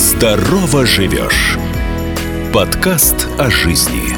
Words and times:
Здорово 0.00 0.86
живешь. 0.86 1.58
Подкаст 2.54 3.28
о 3.38 3.50
жизни. 3.50 4.16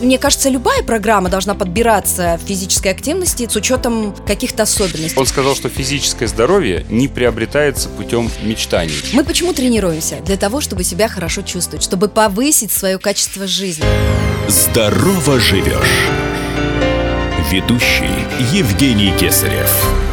Мне 0.00 0.16
кажется, 0.16 0.48
любая 0.48 0.84
программа 0.84 1.28
должна 1.28 1.54
подбираться 1.56 2.38
в 2.40 2.46
физической 2.46 2.92
активности 2.92 3.48
с 3.48 3.56
учетом 3.56 4.14
каких-то 4.28 4.62
особенностей. 4.62 5.18
Он 5.18 5.26
сказал, 5.26 5.56
что 5.56 5.68
физическое 5.68 6.28
здоровье 6.28 6.86
не 6.88 7.08
приобретается 7.08 7.88
путем 7.88 8.30
мечтаний. 8.44 8.94
Мы 9.12 9.24
почему 9.24 9.52
тренируемся? 9.52 10.20
Для 10.24 10.36
того, 10.36 10.60
чтобы 10.60 10.84
себя 10.84 11.08
хорошо 11.08 11.42
чувствовать, 11.42 11.82
чтобы 11.82 12.06
повысить 12.06 12.70
свое 12.70 12.96
качество 12.98 13.48
жизни. 13.48 13.84
Здорово 14.46 15.40
живешь. 15.40 16.06
Ведущий 17.50 18.24
Евгений 18.52 19.12
Кесарев. 19.18 20.11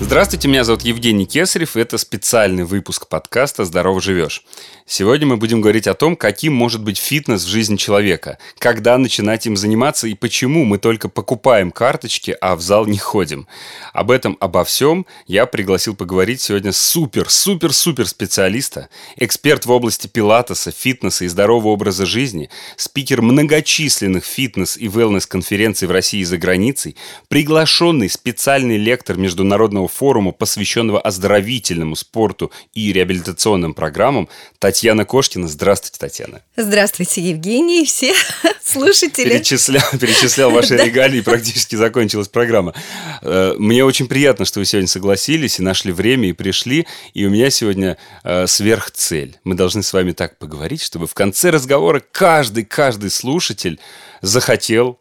Здравствуйте, 0.00 0.48
меня 0.48 0.64
зовут 0.64 0.82
Евгений 0.82 1.24
Кесарев, 1.24 1.76
и 1.76 1.80
это 1.80 1.98
специальный 1.98 2.64
выпуск 2.64 3.08
подкаста 3.08 3.64
«Здорово 3.64 4.00
живешь». 4.00 4.44
Сегодня 4.86 5.26
мы 5.26 5.38
будем 5.38 5.62
говорить 5.62 5.86
о 5.86 5.94
том, 5.94 6.14
каким 6.14 6.52
может 6.52 6.82
быть 6.82 6.98
фитнес 6.98 7.42
в 7.42 7.48
жизни 7.48 7.76
человека, 7.76 8.36
когда 8.58 8.98
начинать 8.98 9.46
им 9.46 9.56
заниматься 9.56 10.06
и 10.06 10.14
почему 10.14 10.66
мы 10.66 10.76
только 10.76 11.08
покупаем 11.08 11.70
карточки, 11.70 12.36
а 12.38 12.54
в 12.54 12.60
зал 12.60 12.84
не 12.84 12.98
ходим. 12.98 13.48
Об 13.94 14.10
этом, 14.10 14.36
обо 14.40 14.62
всем 14.62 15.06
я 15.26 15.46
пригласил 15.46 15.96
поговорить 15.96 16.42
сегодня 16.42 16.70
супер-супер-супер 16.70 18.06
специалиста, 18.06 18.90
эксперт 19.16 19.64
в 19.64 19.70
области 19.70 20.06
пилатеса, 20.06 20.70
фитнеса 20.70 21.24
и 21.24 21.28
здорового 21.28 21.68
образа 21.68 22.04
жизни, 22.04 22.50
спикер 22.76 23.22
многочисленных 23.22 24.26
фитнес 24.26 24.76
и 24.76 24.88
wellness-конференций 24.88 25.88
в 25.88 25.92
России 25.92 26.20
и 26.20 26.24
за 26.24 26.36
границей, 26.36 26.94
приглашенный 27.28 28.10
специальный 28.10 28.76
лектор 28.76 29.16
Международного 29.16 29.88
форума, 29.88 30.32
посвященного 30.32 31.00
оздоровительному 31.00 31.96
спорту 31.96 32.52
и 32.74 32.92
реабилитационным 32.92 33.72
программам 33.72 34.28
Татьяна 34.58 34.73
Кошкина. 35.04 35.48
Здравствуйте, 35.48 35.98
Татьяна. 35.98 36.42
Здравствуйте, 36.56 37.20
Евгений 37.20 37.82
и 37.82 37.86
все 37.86 38.12
слушатели. 38.62 39.30
Перечислял, 39.30 39.82
перечислял 39.98 40.50
ваши 40.50 40.76
регалии, 40.84 41.20
практически 41.20 41.76
закончилась 41.76 42.28
программа. 42.28 42.74
Э, 43.22 43.54
мне 43.58 43.84
очень 43.84 44.08
приятно, 44.08 44.44
что 44.44 44.60
вы 44.60 44.64
сегодня 44.64 44.88
согласились 44.88 45.58
и 45.58 45.62
нашли 45.62 45.92
время 45.92 46.28
и 46.28 46.32
пришли. 46.32 46.86
И 47.14 47.24
у 47.26 47.30
меня 47.30 47.50
сегодня 47.50 47.96
э, 48.24 48.46
сверхцель. 48.46 49.38
Мы 49.44 49.54
должны 49.54 49.82
с 49.82 49.92
вами 49.92 50.12
так 50.12 50.38
поговорить, 50.38 50.82
чтобы 50.82 51.06
в 51.06 51.14
конце 51.14 51.50
разговора 51.50 52.02
каждый, 52.12 52.64
каждый 52.64 53.10
слушатель 53.10 53.80
захотел 54.22 54.98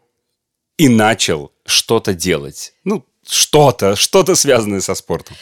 и 0.78 0.90
начал 0.90 1.52
что-то 1.66 2.14
делать. 2.14 2.74
Ну, 2.84 3.06
что-то, 3.28 3.96
что-то 3.96 4.36
связанное 4.36 4.82
со 4.82 4.96
спортом. 4.96 5.36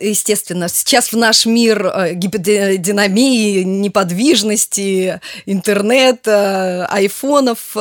Естественно, 0.00 0.68
сейчас 0.68 1.12
в 1.12 1.16
наш 1.16 1.46
мир 1.46 1.86
э, 1.86 2.14
гиподинамии, 2.14 3.62
неподвижности, 3.62 5.20
интернета, 5.46 6.86
айфонов, 6.86 7.76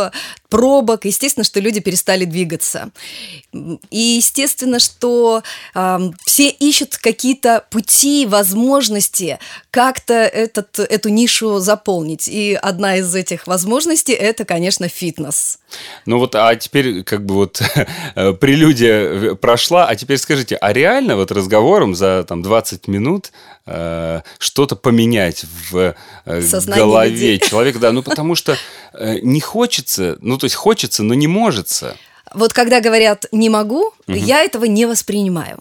пробок, 0.56 1.04
естественно, 1.04 1.44
что 1.44 1.60
люди 1.60 1.82
перестали 1.82 2.24
двигаться. 2.24 2.92
И 3.52 4.00
естественно, 4.00 4.80
что 4.80 5.44
э, 5.74 6.00
все 6.26 6.48
ищут 6.48 6.96
какие-то 6.96 7.66
пути, 7.70 8.26
возможности 8.26 9.38
как-то 9.70 10.14
этот, 10.14 10.80
эту 10.80 11.10
нишу 11.10 11.60
заполнить. 11.60 12.30
И 12.30 12.58
одна 12.62 12.96
из 12.96 13.14
этих 13.14 13.48
возможностей– 13.48 14.14
это, 14.14 14.46
конечно, 14.46 14.88
фитнес. 14.88 15.60
Ну 16.06 16.20
вот, 16.20 16.36
а 16.36 16.56
теперь 16.56 17.04
как 17.04 17.26
бы 17.26 17.36
вот 17.36 17.62
прелюдия 18.16 19.36
прошла, 19.36 19.88
а 19.88 19.96
теперь 19.98 20.20
скажите, 20.20 20.56
а 20.56 20.72
реально 20.72 21.18
вот 21.18 21.34
разговором 21.34 21.96
за 21.96 22.24
там 22.24 22.42
20 22.42 22.88
минут 22.88 23.34
э, 23.66 24.22
что-то 24.38 24.76
поменять 24.78 25.44
в 25.72 25.96
э, 26.26 26.42
голове 26.66 27.10
людей. 27.10 27.40
человека, 27.40 27.80
да, 27.80 27.92
ну 27.92 28.04
потому 28.16 28.36
что 28.36 28.54
э, 28.54 28.58
не 29.22 29.40
хочется, 29.40 30.18
ну 30.22 30.38
то 30.38 30.46
есть 30.46 30.56
хочется, 30.56 31.04
но 31.04 31.14
не 31.14 31.28
может. 31.28 31.70
Вот 32.34 32.54
когда 32.54 32.82
говорят 32.82 33.26
«не 33.32 33.50
могу», 33.50 33.88
угу. 33.88 33.94
я 34.08 34.44
этого 34.44 34.66
не 34.66 34.86
воспринимаю. 34.86 35.60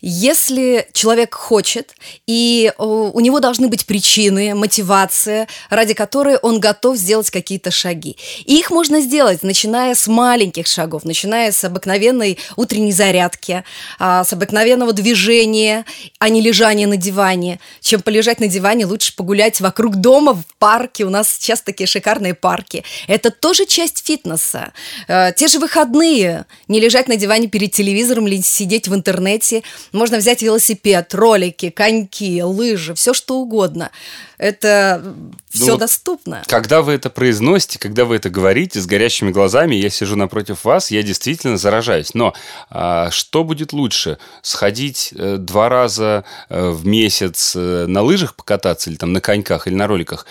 Если 0.00 0.86
человек 0.92 1.34
хочет, 1.34 1.94
и 2.26 2.72
у 2.78 3.18
него 3.18 3.40
должны 3.40 3.66
быть 3.68 3.84
причины, 3.84 4.54
мотивация, 4.54 5.48
ради 5.70 5.92
которой 5.94 6.36
он 6.36 6.60
готов 6.60 6.96
сделать 6.96 7.30
какие-то 7.30 7.72
шаги. 7.72 8.16
И 8.44 8.58
их 8.58 8.70
можно 8.70 9.00
сделать, 9.00 9.42
начиная 9.42 9.96
с 9.96 10.06
маленьких 10.06 10.68
шагов, 10.68 11.04
начиная 11.04 11.50
с 11.50 11.64
обыкновенной 11.64 12.38
утренней 12.54 12.92
зарядки, 12.92 13.64
а, 13.98 14.22
с 14.22 14.32
обыкновенного 14.32 14.92
движения, 14.92 15.84
а 16.20 16.28
не 16.28 16.40
лежания 16.42 16.86
на 16.86 16.96
диване. 16.96 17.58
Чем 17.80 18.00
полежать 18.00 18.38
на 18.38 18.46
диване, 18.46 18.86
лучше 18.86 19.16
погулять 19.16 19.60
вокруг 19.60 19.96
дома, 19.96 20.34
в 20.34 20.44
парке. 20.58 21.04
У 21.04 21.10
нас 21.10 21.28
сейчас 21.28 21.60
такие 21.60 21.88
шикарные 21.88 22.34
парки. 22.34 22.84
Это 23.08 23.30
тоже 23.30 23.66
часть 23.66 24.06
фитнеса. 24.06 24.72
А, 25.08 25.32
те 25.32 25.48
же 25.48 25.58
выходные. 25.58 26.44
Не 26.68 26.78
лежать 26.78 27.08
на 27.08 27.16
диване 27.16 27.48
перед 27.48 27.72
телевизором 27.72 28.28
или 28.28 28.40
сидеть 28.42 28.86
в 28.86 28.94
интернете– 28.94 29.57
можно 29.92 30.18
взять 30.18 30.42
велосипед, 30.42 31.14
ролики, 31.14 31.70
коньки, 31.70 32.42
лыжи, 32.42 32.94
все 32.94 33.14
что 33.14 33.38
угодно. 33.38 33.90
Это 34.38 35.14
все 35.50 35.72
ну, 35.72 35.78
доступно. 35.78 36.44
Когда 36.46 36.82
вы 36.82 36.92
это 36.92 37.10
произносите, 37.10 37.80
когда 37.80 38.04
вы 38.04 38.16
это 38.16 38.30
говорите 38.30 38.80
с 38.80 38.86
горящими 38.86 39.32
глазами, 39.32 39.74
я 39.74 39.90
сижу 39.90 40.14
напротив 40.14 40.64
вас, 40.64 40.92
я 40.92 41.02
действительно 41.02 41.56
заражаюсь. 41.56 42.14
Но 42.14 42.34
а, 42.70 43.10
что 43.10 43.42
будет 43.42 43.72
лучше? 43.72 44.18
Сходить 44.42 45.12
э, 45.16 45.36
два 45.38 45.68
раза 45.68 46.24
э, 46.48 46.70
в 46.70 46.86
месяц 46.86 47.54
э, 47.56 47.86
на 47.88 48.02
лыжах 48.02 48.36
покататься 48.36 48.90
или 48.90 48.96
там 48.96 49.12
на 49.12 49.20
коньках 49.20 49.66
или 49.66 49.74
на 49.74 49.88
роликах? 49.88 50.24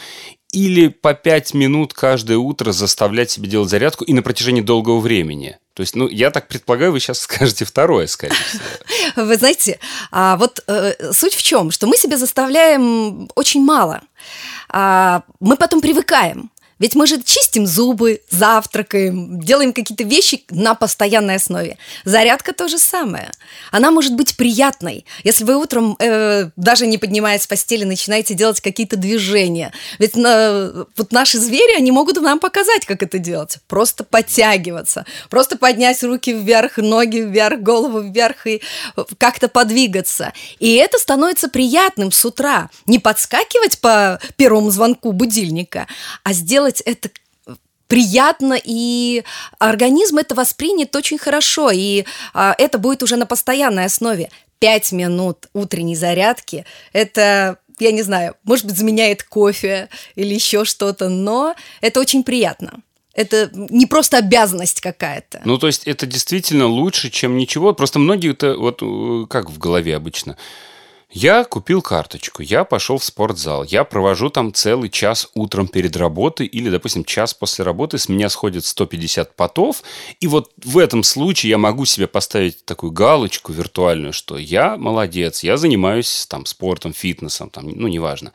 Или 0.57 0.87
по 0.87 1.13
пять 1.13 1.53
минут 1.53 1.93
каждое 1.93 2.37
утро 2.37 2.71
заставлять 2.71 3.29
себя 3.29 3.47
делать 3.47 3.69
зарядку 3.69 4.03
и 4.03 4.13
на 4.13 4.23
протяжении 4.23 4.61
долгого 4.61 4.99
времени. 4.99 5.59
То 5.75 5.81
есть, 5.81 5.95
ну, 5.95 6.07
я 6.07 6.31
так 6.31 6.47
предполагаю, 6.47 6.91
вы 6.91 6.99
сейчас 6.99 7.19
скажете 7.27 7.63
второе, 7.63 8.07
скорее 8.07 8.33
всего. 8.33 9.25
Вы 9.27 9.37
знаете, 9.37 9.79
а 10.11 10.35
вот 10.37 10.63
э, 10.65 11.13
суть 11.13 11.35
в 11.35 11.43
чем, 11.43 11.69
что 11.69 11.85
мы 11.85 11.95
себе 11.95 12.17
заставляем 12.17 13.29
очень 13.35 13.63
мало. 13.63 14.01
А, 14.69 15.21
мы 15.39 15.57
потом 15.57 15.79
привыкаем. 15.79 16.49
Ведь 16.79 16.95
мы 16.95 17.07
же 17.07 17.21
чистим 17.21 17.65
зубы, 17.65 18.21
завтракаем, 18.29 19.41
делаем 19.41 19.73
какие-то 19.73 20.03
вещи 20.03 20.43
на 20.49 20.75
постоянной 20.75 21.35
основе. 21.35 21.77
Зарядка 22.05 22.53
то 22.53 22.67
же 22.67 22.77
самое. 22.77 23.31
Она 23.71 23.91
может 23.91 24.15
быть 24.15 24.37
приятной, 24.37 25.05
если 25.23 25.43
вы 25.43 25.55
утром, 25.55 25.95
э, 25.99 26.49
даже 26.55 26.87
не 26.87 26.97
поднимаясь 26.97 27.43
с 27.43 27.47
постели, 27.47 27.83
начинаете 27.83 28.33
делать 28.33 28.61
какие-то 28.61 28.95
движения. 28.97 29.73
Ведь 29.99 30.15
на, 30.15 30.85
вот 30.95 31.11
наши 31.11 31.39
звери, 31.39 31.77
они 31.77 31.91
могут 31.91 32.21
нам 32.21 32.39
показать, 32.39 32.85
как 32.85 33.03
это 33.03 33.19
делать. 33.19 33.57
Просто 33.67 34.03
подтягиваться, 34.03 35.05
просто 35.29 35.57
поднять 35.57 36.03
руки 36.03 36.33
вверх, 36.33 36.77
ноги 36.77 37.17
вверх, 37.17 37.61
голову 37.61 38.01
вверх 38.01 38.45
и 38.47 38.61
как-то 39.17 39.47
подвигаться. 39.47 40.33
И 40.59 40.75
это 40.75 40.97
становится 40.97 41.49
приятным 41.49 42.11
с 42.11 42.23
утра. 42.25 42.69
Не 42.85 42.99
подскакивать 42.99 43.79
по 43.79 44.19
первому 44.35 44.69
звонку 44.69 45.11
будильника, 45.11 45.87
а 46.23 46.33
сделать 46.33 46.66
делать 46.67 46.81
это 46.81 47.09
приятно, 47.87 48.59
и 48.61 49.23
организм 49.59 50.17
это 50.17 50.35
воспринят 50.35 50.95
очень 50.95 51.17
хорошо, 51.17 51.71
и 51.71 52.03
а, 52.33 52.53
это 52.57 52.77
будет 52.77 53.01
уже 53.01 53.15
на 53.15 53.25
постоянной 53.25 53.85
основе. 53.85 54.29
Пять 54.59 54.91
минут 54.91 55.47
утренней 55.53 55.95
зарядки– 55.95 56.65
это 56.93 57.59
я 57.79 57.91
не 57.91 58.01
знаю, 58.01 58.35
может 58.43 58.65
быть, 58.65 58.75
заменяет 58.75 59.21
кофе 59.21 59.87
или 60.15 60.33
еще 60.33 60.65
что-то, 60.65 61.09
но 61.09 61.55
это 61.79 61.99
очень 61.99 62.23
приятно. 62.23 62.81
Это 63.13 63.51
не 63.53 63.85
просто 63.85 64.17
обязанность 64.17 64.81
какая-то. 64.81 65.41
Ну, 65.45 65.59
то 65.59 65.67
есть 65.67 65.83
это 65.85 66.07
действительно 66.07 66.65
лучше, 66.65 67.11
чем 67.11 67.37
ничего. 67.37 67.73
Просто 67.73 67.99
многие 67.99 68.31
это 68.31 68.57
вот 68.57 68.79
э, 68.81 69.27
как 69.29 69.51
в 69.51 69.59
голове 69.59 69.95
обычно– 69.95 70.37
я 71.17 71.43
купил 71.43 71.81
карточку, 71.81 72.43
я 72.43 72.63
пошел 72.63 72.99
в 72.99 73.03
спортзал, 73.03 73.63
я 73.63 73.83
провожу 73.83 74.29
там 74.29 74.53
целый 74.53 74.89
час 74.89 75.29
утром 75.33 75.67
перед 75.67 75.95
работой 75.97 76.45
или, 76.45 76.69
допустим, 76.69 77.03
час 77.03 77.33
после 77.33 77.65
работы, 77.65 77.97
с 77.97 78.07
меня 78.07 78.29
сходит 78.29 78.65
150 78.65 79.35
потов, 79.35 79.81
и 80.19 80.27
вот 80.27 80.51
в 80.63 80.77
этом 80.77 81.01
случае 81.01 81.49
я 81.49 81.57
могу 81.57 81.85
себе 81.85 82.05
поставить 82.05 82.63
такую 82.65 82.91
галочку 82.91 83.51
виртуальную, 83.51 84.13
что 84.13 84.37
я 84.37 84.77
молодец, 84.77 85.43
я 85.43 85.57
занимаюсь 85.57 86.27
там 86.29 86.45
спортом, 86.45 86.93
фитнесом, 86.93 87.49
там, 87.49 87.67
ну, 87.67 87.87
неважно. 87.87 88.31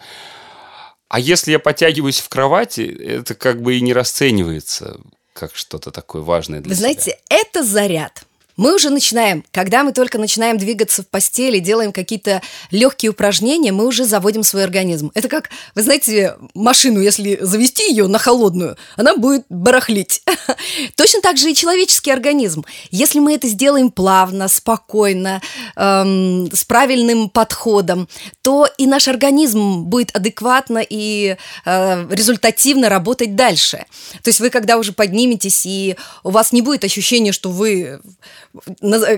А 1.08 1.20
если 1.20 1.52
я 1.52 1.60
подтягиваюсь 1.60 2.18
в 2.18 2.28
кровати, 2.28 2.80
это 2.80 3.36
как 3.36 3.62
бы 3.62 3.76
и 3.76 3.80
не 3.80 3.92
расценивается 3.92 4.98
как 5.34 5.54
что-то 5.54 5.92
такое 5.92 6.22
важное 6.22 6.60
для 6.60 6.70
Вы 6.70 6.74
себя. 6.74 6.92
знаете, 6.92 7.18
это 7.28 7.62
заряд– 7.62 8.26
мы 8.56 8.74
уже 8.74 8.90
начинаем, 8.90 9.44
когда 9.50 9.82
мы 9.82 9.92
только 9.92 10.18
начинаем 10.18 10.58
двигаться 10.58 11.02
в 11.02 11.08
постели, 11.08 11.58
делаем 11.58 11.92
какие-то 11.92 12.42
легкие 12.70 13.10
упражнения, 13.10 13.72
мы 13.72 13.86
уже 13.86 14.04
заводим 14.04 14.42
свой 14.42 14.64
организм. 14.64 15.10
Это 15.14 15.28
как, 15.28 15.50
вы 15.74 15.82
знаете, 15.82 16.36
машину, 16.54 17.00
если 17.00 17.38
завести 17.40 17.88
ее 17.88 18.06
на 18.06 18.18
холодную, 18.18 18.76
она 18.96 19.16
будет 19.16 19.44
барахлить. 19.48 20.22
Точно 20.96 21.20
так 21.20 21.36
же 21.36 21.50
и 21.50 21.54
человеческий 21.54 22.10
организм. 22.10 22.64
Если 22.90 23.18
мы 23.18 23.34
это 23.34 23.48
сделаем 23.48 23.90
плавно, 23.90 24.48
спокойно, 24.48 25.40
эм, 25.76 26.50
с 26.52 26.64
правильным 26.64 27.30
подходом, 27.30 28.08
то 28.42 28.68
и 28.78 28.86
наш 28.86 29.08
организм 29.08 29.84
будет 29.84 30.14
адекватно 30.14 30.84
и 30.88 31.36
э, 31.64 32.06
результативно 32.10 32.88
работать 32.88 33.34
дальше. 33.36 33.84
То 34.22 34.28
есть 34.28 34.40
вы, 34.40 34.50
когда 34.50 34.76
уже 34.76 34.92
подниметесь, 34.92 35.64
и 35.64 35.96
у 36.22 36.30
вас 36.30 36.52
не 36.52 36.62
будет 36.62 36.84
ощущения, 36.84 37.32
что 37.32 37.50
вы 37.50 38.00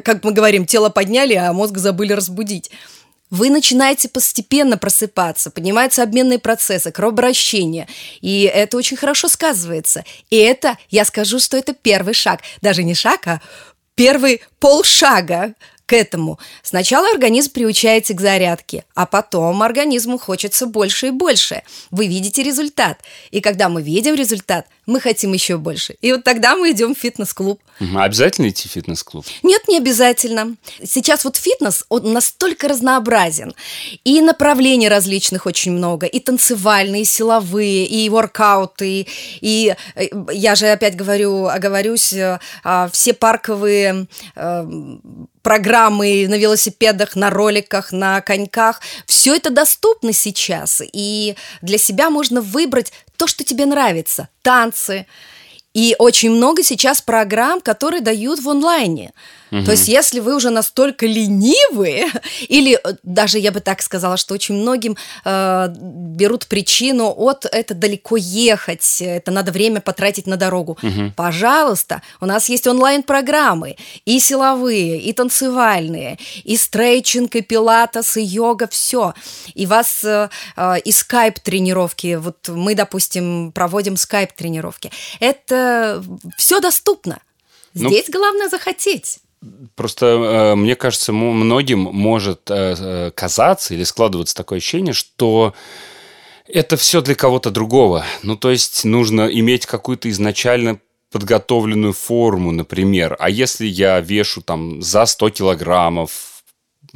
как 0.05 0.25
мы 0.25 0.33
говорим, 0.33 0.67
тело 0.67 0.89
подняли, 0.89 1.35
а 1.35 1.53
мозг 1.53 1.79
забыли 1.79 2.13
разбудить. 2.13 2.71
Вы 3.31 3.51
начинаете 3.51 4.09
постепенно 4.09 4.79
просыпаться, 4.79 5.51
поднимаются 5.51 6.03
обменные 6.03 6.39
процессы, 6.39 6.93
кровообращение, 6.93 7.89
и 8.21 8.43
это 8.43 8.77
очень 8.77 8.97
хорошо 8.97 9.29
сказывается. 9.29 10.05
И 10.31 10.37
это, 10.37 10.79
я 10.91 11.05
скажу, 11.05 11.41
что 11.41 11.57
это 11.57 11.73
первый 11.75 12.15
шаг, 12.15 12.43
даже 12.61 12.85
не 12.85 12.95
шаг, 12.95 13.27
а 13.27 13.41
первый 13.95 14.43
полшага 14.61 15.55
к 15.87 15.93
этому. 15.93 16.39
Сначала 16.63 17.09
организм 17.11 17.53
приучается 17.53 18.15
к 18.15 18.21
зарядке, 18.21 18.85
а 18.95 19.07
потом 19.07 19.63
организму 19.63 20.19
хочется 20.19 20.67
больше 20.67 21.09
и 21.09 21.11
больше. 21.11 21.63
Вы 21.91 22.07
видите 22.07 22.43
результат. 22.43 23.01
И 23.31 23.41
когда 23.41 23.69
мы 23.69 23.83
видим 23.83 24.15
результат, 24.15 24.67
мы 24.87 25.01
хотим 25.01 25.33
еще 25.33 25.57
больше. 25.57 25.97
И 26.01 26.13
вот 26.13 26.25
тогда 26.25 26.57
мы 26.57 26.71
идем 26.73 26.95
в 26.95 26.99
фитнес-клуб. 26.99 27.61
Обязательно 27.97 28.49
идти 28.49 28.69
в 28.69 28.73
фитнес-клуб? 28.73 29.27
Нет, 29.43 29.63
не 29.69 29.79
обязательно. 29.79 30.57
Сейчас 30.85 31.25
вот 31.25 31.37
фитнес, 31.37 31.85
он 31.89 32.13
настолько 32.13 32.69
разнообразен. 32.69 33.55
И 34.05 34.21
направлений 34.21 34.89
различных 34.89 35.47
очень 35.47 35.73
много. 35.73 36.07
И 36.07 36.21
танцевальные, 36.21 37.03
и 37.03 37.07
силовые, 37.07 37.87
и 37.87 38.09
воркауты. 38.09 39.07
И 39.41 39.75
э, 39.95 40.07
я 40.33 40.55
же 40.55 40.67
опять 40.67 40.97
говорю, 40.97 41.47
оговорюсь, 41.47 42.13
э, 42.13 42.39
а, 42.63 42.89
все 42.93 43.15
парковые 43.15 44.07
э, 44.37 44.67
программы 45.45 46.27
на 46.29 46.35
велосипедах, 46.35 47.15
на 47.15 47.31
роликах, 47.31 47.93
на 47.93 48.21
коньках. 48.23 48.81
Все 49.07 49.37
это 49.37 49.51
доступно 49.51 50.13
сейчас. 50.13 50.83
И 50.93 51.37
для 51.63 51.79
себя 51.79 52.11
можно 52.11 52.41
выбрать 52.41 52.93
то, 53.17 53.29
что 53.29 53.45
тебе 53.45 53.67
нравится. 53.67 54.29
Танцы. 54.43 55.07
И 55.75 55.95
очень 55.99 56.31
много 56.31 56.63
сейчас 56.63 57.03
программ, 57.03 57.61
которые 57.61 58.01
дают 58.01 58.41
в 58.41 58.49
онлайне. 58.49 59.13
Угу. 59.55 59.65
То 59.65 59.71
есть, 59.71 59.87
если 59.87 60.19
вы 60.19 60.35
уже 60.35 60.51
настолько 60.51 61.07
ленивые, 61.07 62.09
или 62.49 62.77
э, 62.83 62.97
даже 63.05 63.39
я 63.39 63.53
бы 63.53 63.61
так 63.61 63.83
сказала, 63.83 64.17
что 64.17 64.35
очень 64.35 64.57
многим 64.57 64.97
э, 65.25 65.69
берут 65.79 66.47
причину 66.47 67.15
от 67.17 67.47
это 67.47 67.75
далеко 67.75 68.17
ехать, 68.17 69.01
это 69.01 69.31
надо 69.31 69.53
время 69.53 69.81
потратить 69.81 70.27
на 70.27 70.37
дорогу. 70.37 70.77
Угу. 70.83 71.13
Пожалуйста, 71.15 72.03
у 72.21 72.27
нас 72.27 72.49
есть 72.49 72.67
онлайн-программы 72.67 73.77
и 74.05 74.19
силовые, 74.19 75.01
и 75.01 75.13
танцевальные, 75.13 76.19
и 76.43 76.57
стрейчинг, 76.57 77.37
и 77.37 77.41
пилатес, 77.41 78.17
и 78.17 78.23
йога, 78.23 78.67
все. 78.67 79.15
И 79.55 79.67
вас 79.67 80.03
э, 80.03 80.31
э, 80.57 80.81
и 80.81 80.91
скайп-тренировки, 80.91 82.17
вот 82.17 82.49
мы, 82.49 82.75
допустим, 82.75 83.53
проводим 83.53 83.97
скайп-тренировки. 83.97 84.91
Это 85.21 86.03
все 86.37 86.59
доступно. 86.59 87.21
Ну, 87.75 87.89
Здесь 87.89 88.07
ну, 88.09 88.19
главное 88.19 88.49
захотеть. 88.49 89.21
Просто 89.75 90.07
э, 90.07 90.55
мне 90.55 90.77
кажется, 90.77 91.13
многим 91.13 91.81
может 91.81 92.51
э, 92.51 92.75
э, 92.79 93.11
казаться 93.15 93.75
или 93.75 93.85
складываться 93.85 94.35
такое 94.35 94.59
ощущение, 94.59 94.93
что 94.93 95.55
это 96.47 96.77
все 96.77 97.01
для 97.01 97.15
кого-то 97.15 97.51
другого. 97.51 98.05
Ну, 98.23 98.37
то 98.37 98.51
есть 98.51 98.85
нужно 98.85 99.23
иметь 99.27 99.67
какую-то 99.67 100.09
изначально 100.11 100.79
подготовленную 101.11 101.93
форму, 101.93 102.51
например. 102.51 103.17
А 103.19 103.31
если 103.31 103.67
я 103.67 104.01
вешу 104.01 104.43
там 104.43 104.83
за 104.83 105.07
100 105.07 105.31
килограммов, 105.31 106.34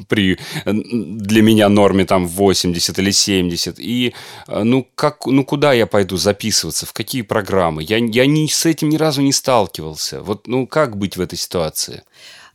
при 0.06 0.38
для 0.64 1.42
меня 1.42 1.68
норме 1.68 2.04
там 2.04 2.26
80 2.26 2.98
или 2.98 3.10
70. 3.10 3.78
И 3.78 4.14
ну, 4.46 4.86
как, 4.94 5.26
ну 5.26 5.44
куда 5.44 5.72
я 5.72 5.86
пойду 5.86 6.16
записываться, 6.16 6.86
в 6.86 6.92
какие 6.92 7.22
программы? 7.22 7.82
Я, 7.82 7.98
я 7.98 8.26
ни, 8.26 8.46
с 8.46 8.66
этим 8.66 8.88
ни 8.88 8.96
разу 8.96 9.22
не 9.22 9.32
сталкивался. 9.32 10.22
Вот 10.22 10.46
ну 10.46 10.66
как 10.66 10.96
быть 10.96 11.16
в 11.16 11.20
этой 11.20 11.38
ситуации? 11.38 12.02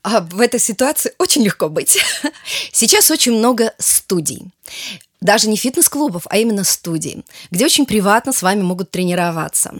А 0.03 0.19
в 0.19 0.41
этой 0.41 0.59
ситуации 0.59 1.13
очень 1.17 1.43
легко 1.43 1.69
быть. 1.69 1.97
Сейчас 2.71 3.09
очень 3.09 3.33
много 3.33 3.73
студий 3.79 4.43
даже 5.23 5.49
не 5.49 5.55
фитнес-клубов, 5.55 6.23
а 6.29 6.37
именно 6.37 6.63
студий, 6.63 7.23
где 7.49 7.65
очень 7.65 7.85
приватно 7.85 8.33
с 8.33 8.41
вами 8.41 8.61
могут 8.61 8.91
тренироваться. 8.91 9.73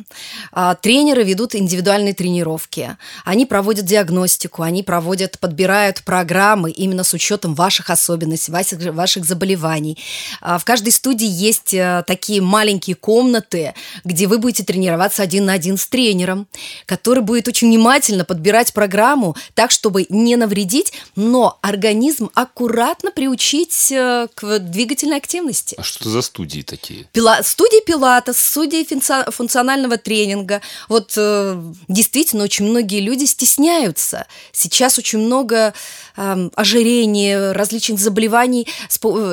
А, 0.51 0.75
тренеры 0.75 1.23
ведут 1.23 1.53
индивидуальные 1.53 2.13
тренировки, 2.13 2.97
они 3.25 3.45
проводят 3.45 3.85
диагностику, 3.85 4.63
они 4.63 4.83
проводят, 4.83 5.37
подбирают 5.39 6.03
программы 6.03 6.71
именно 6.71 7.03
с 7.03 7.13
учетом 7.13 7.53
ваших 7.53 7.89
особенностей, 7.89 8.51
ваших, 8.51 8.79
ваших 8.93 9.25
заболеваний. 9.25 9.97
А, 10.41 10.57
в 10.57 10.65
каждой 10.65 10.93
студии 10.93 11.27
есть 11.27 11.73
э, 11.73 12.03
такие 12.07 12.41
маленькие 12.41 12.95
комнаты, 12.95 13.73
где 14.05 14.27
вы 14.27 14.37
будете 14.37 14.63
тренироваться 14.63 15.23
один 15.23 15.45
на 15.45 15.53
один 15.53 15.77
с 15.77 15.87
тренером, 15.87 16.47
который 16.85 17.21
будет 17.21 17.47
очень 17.47 17.67
внимательно 17.67 18.23
подбирать 18.23 18.73
программу 18.73 19.35
так, 19.53 19.71
чтобы 19.71 20.05
не 20.09 20.35
навредить, 20.35 20.93
но 21.15 21.57
организм 21.61 22.29
аккуратно 22.33 23.11
приучить 23.11 23.91
э, 23.91 24.27
к 24.33 24.59
двигательной 24.59 25.17
активности 25.17 25.32
активности. 25.33 25.75
А 25.77 25.83
что 25.83 26.09
за 26.09 26.21
студии 26.21 26.61
такие? 26.61 27.05
Пила... 27.11 27.41
Студии 27.43 27.83
пилатес, 27.83 28.37
студии 28.37 28.85
функционального 29.31 29.97
тренинга. 29.97 30.61
Вот 30.89 31.13
э, 31.17 31.61
действительно 31.87 32.43
очень 32.43 32.65
многие 32.65 32.99
люди 32.99 33.25
стесняются. 33.25 34.27
Сейчас 34.51 34.99
очень 34.99 35.19
много 35.19 35.73
э, 36.15 36.49
ожирения, 36.55 37.51
различных 37.53 37.99
заболеваний, 37.99 38.67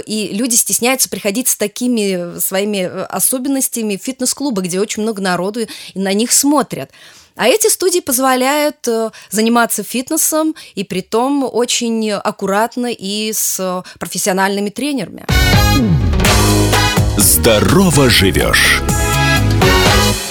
и 0.06 0.30
люди 0.32 0.54
стесняются 0.54 1.08
приходить 1.08 1.48
с 1.48 1.56
такими 1.56 2.38
своими 2.38 2.78
э, 2.78 3.02
особенностями 3.04 3.96
в 3.96 4.02
фитнес-клубы, 4.02 4.62
где 4.62 4.80
очень 4.80 5.02
много 5.02 5.20
народу, 5.20 5.60
и 5.60 5.98
на 5.98 6.12
них 6.12 6.32
смотрят. 6.32 6.90
А 7.40 7.48
эти 7.48 7.68
студии 7.68 8.00
позволяют 8.00 8.86
э, 8.86 9.10
заниматься 9.30 9.82
фитнесом 9.82 10.54
и 10.74 10.84
при 10.84 11.00
том 11.00 11.48
очень 11.50 12.10
аккуратно 12.10 12.92
и 12.92 13.32
с 13.32 13.82
профессиональными 13.98 14.68
тренерами. 14.68 15.24
Здорово 17.16 18.10
живешь. 18.10 18.82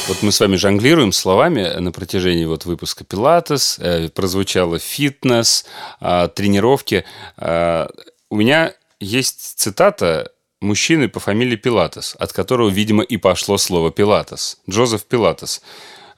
Вот 0.08 0.22
мы 0.22 0.32
с 0.32 0.40
вами 0.40 0.56
жонглируем 0.56 1.12
словами 1.12 1.80
на 1.80 1.92
протяжении 1.92 2.46
вот 2.46 2.66
выпуска 2.66 3.04
Пилатес, 3.04 3.80
э, 3.80 4.10
прозвучало 4.10 4.78
фитнес, 4.78 5.66
э, 6.02 6.30
тренировки. 6.36 7.06
Э, 7.38 7.88
у 8.30 8.36
меня 8.36 8.76
есть 9.00 9.58
цитата 9.58 10.32
мужчины 10.62 11.10
по 11.10 11.20
фамилии 11.20 11.56
Пилатес, 11.56 12.16
от 12.20 12.34
которого, 12.34 12.70
видимо, 12.70 13.02
и 13.02 13.18
пошло 13.18 13.58
слово 13.58 13.92
Пилатес. 13.92 14.60
Джозеф 14.70 15.06
Пилатес. 15.06 15.64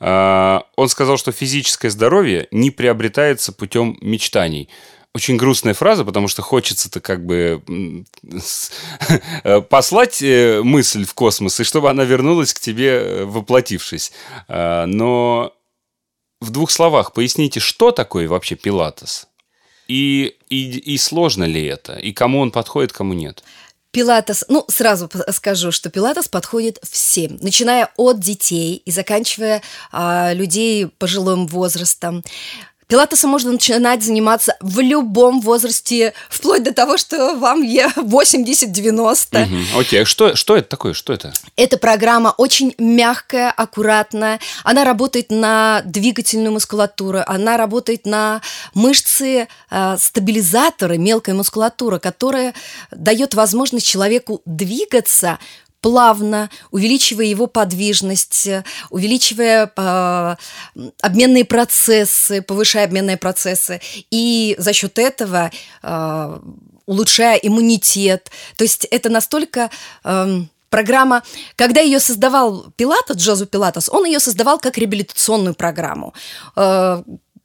А, 0.04 0.66
он 0.76 0.90
сказал, 0.90 1.18
что 1.18 1.32
физическое 1.32 1.92
здоровье 1.92 2.48
не 2.50 2.72
приобретается 2.72 3.54
путем 3.54 3.98
мечтаний. 4.02 4.68
Очень 5.14 5.38
грустная 5.38 5.76
фраза, 5.76 6.04
потому 6.04 6.28
что 6.28 6.42
хочется-то 6.42 7.02
как 7.02 7.24
бы 7.24 7.62
послать 9.70 10.24
э, 10.24 10.62
мысль 10.64 11.06
в 11.06 11.14
космос, 11.14 11.60
и 11.60 11.64
чтобы 11.64 11.90
она 11.90 12.04
вернулась 12.04 12.54
к 12.54 12.60
тебе, 12.60 12.90
э, 12.90 13.26
воплотившись. 13.26 14.12
А, 14.48 14.88
но 14.88 15.54
в 16.40 16.50
двух 16.50 16.72
словах 16.72 17.14
поясните, 17.14 17.60
что 17.60 17.92
такое 17.92 18.28
вообще 18.28 18.56
пилатес? 18.56 19.28
И, 19.88 20.36
и, 20.50 20.94
и 20.94 20.98
сложно 20.98 21.44
ли 21.44 21.64
это? 21.64 21.94
И 21.94 22.12
кому 22.12 22.40
он 22.40 22.50
подходит, 22.50 22.92
кому 22.92 23.14
нет? 23.14 23.44
Пилатес, 23.92 24.46
ну, 24.48 24.64
сразу 24.70 25.10
скажу, 25.32 25.72
что 25.72 25.90
пилатес 25.90 26.30
подходит 26.30 26.80
всем, 26.90 27.38
начиная 27.42 27.90
от 27.98 28.20
детей 28.20 28.82
и 28.86 28.92
заканчивая 28.92 29.62
а, 29.92 30.32
людей 30.34 30.88
пожилым 30.88 31.46
возрастом. 31.48 32.24
Пилатесом 32.92 33.30
можно 33.30 33.54
начинать 33.54 34.04
заниматься 34.04 34.58
в 34.60 34.82
любом 34.82 35.40
возрасте, 35.40 36.14
вплоть 36.30 36.62
до 36.62 36.74
того, 36.74 36.98
что 36.98 37.36
вам 37.36 37.64
80-90. 37.64 39.46
Угу. 39.46 39.80
Окей, 39.80 40.04
что, 40.04 40.36
что 40.36 40.58
это 40.58 40.68
такое? 40.68 40.92
Что 40.92 41.14
это? 41.14 41.32
Эта 41.56 41.78
программа 41.78 42.36
очень 42.38 42.76
мягкая, 42.78 43.50
аккуратная. 43.50 44.42
Она 44.66 44.84
работает 44.84 45.32
на 45.32 45.84
двигательную 45.86 46.52
мускулатуру, 46.52 47.20
она 47.28 47.56
работает 47.56 48.06
на 48.06 48.42
мышцы, 48.74 49.48
э, 49.70 49.98
стабилизаторы, 49.98 50.98
мелкая 50.98 51.34
мускулатура, 51.34 51.98
которая 51.98 52.54
дает 52.92 53.36
возможность 53.36 53.88
человеку 53.88 54.42
двигаться 54.46 55.40
плавно, 55.82 56.50
увеличивая 56.70 57.26
его 57.26 57.48
подвижность, 57.48 58.48
увеличивая 58.90 59.72
э, 59.76 60.36
обменные 61.02 61.46
процессы, 61.46 62.42
повышая 62.42 62.86
обменные 62.86 63.18
процессы, 63.18 63.82
и 64.12 64.56
за 64.58 64.74
счет 64.74 65.00
этого 65.00 65.52
э, 65.84 66.40
улучшая 66.86 67.36
иммунитет. 67.36 68.32
То 68.56 68.64
есть 68.64 68.86
это 68.86 69.10
настолько... 69.10 69.70
Э, 70.04 70.42
программа, 70.70 71.22
когда 71.58 71.82
ее 71.82 72.00
создавал 72.00 72.68
Пилатос, 72.78 73.18
Джозу 73.18 73.46
Пилатос, 73.46 73.90
он 73.90 74.06
ее 74.06 74.22
создавал 74.22 74.58
как 74.58 74.78
реабилитационную 74.78 75.54
программу 75.54 76.14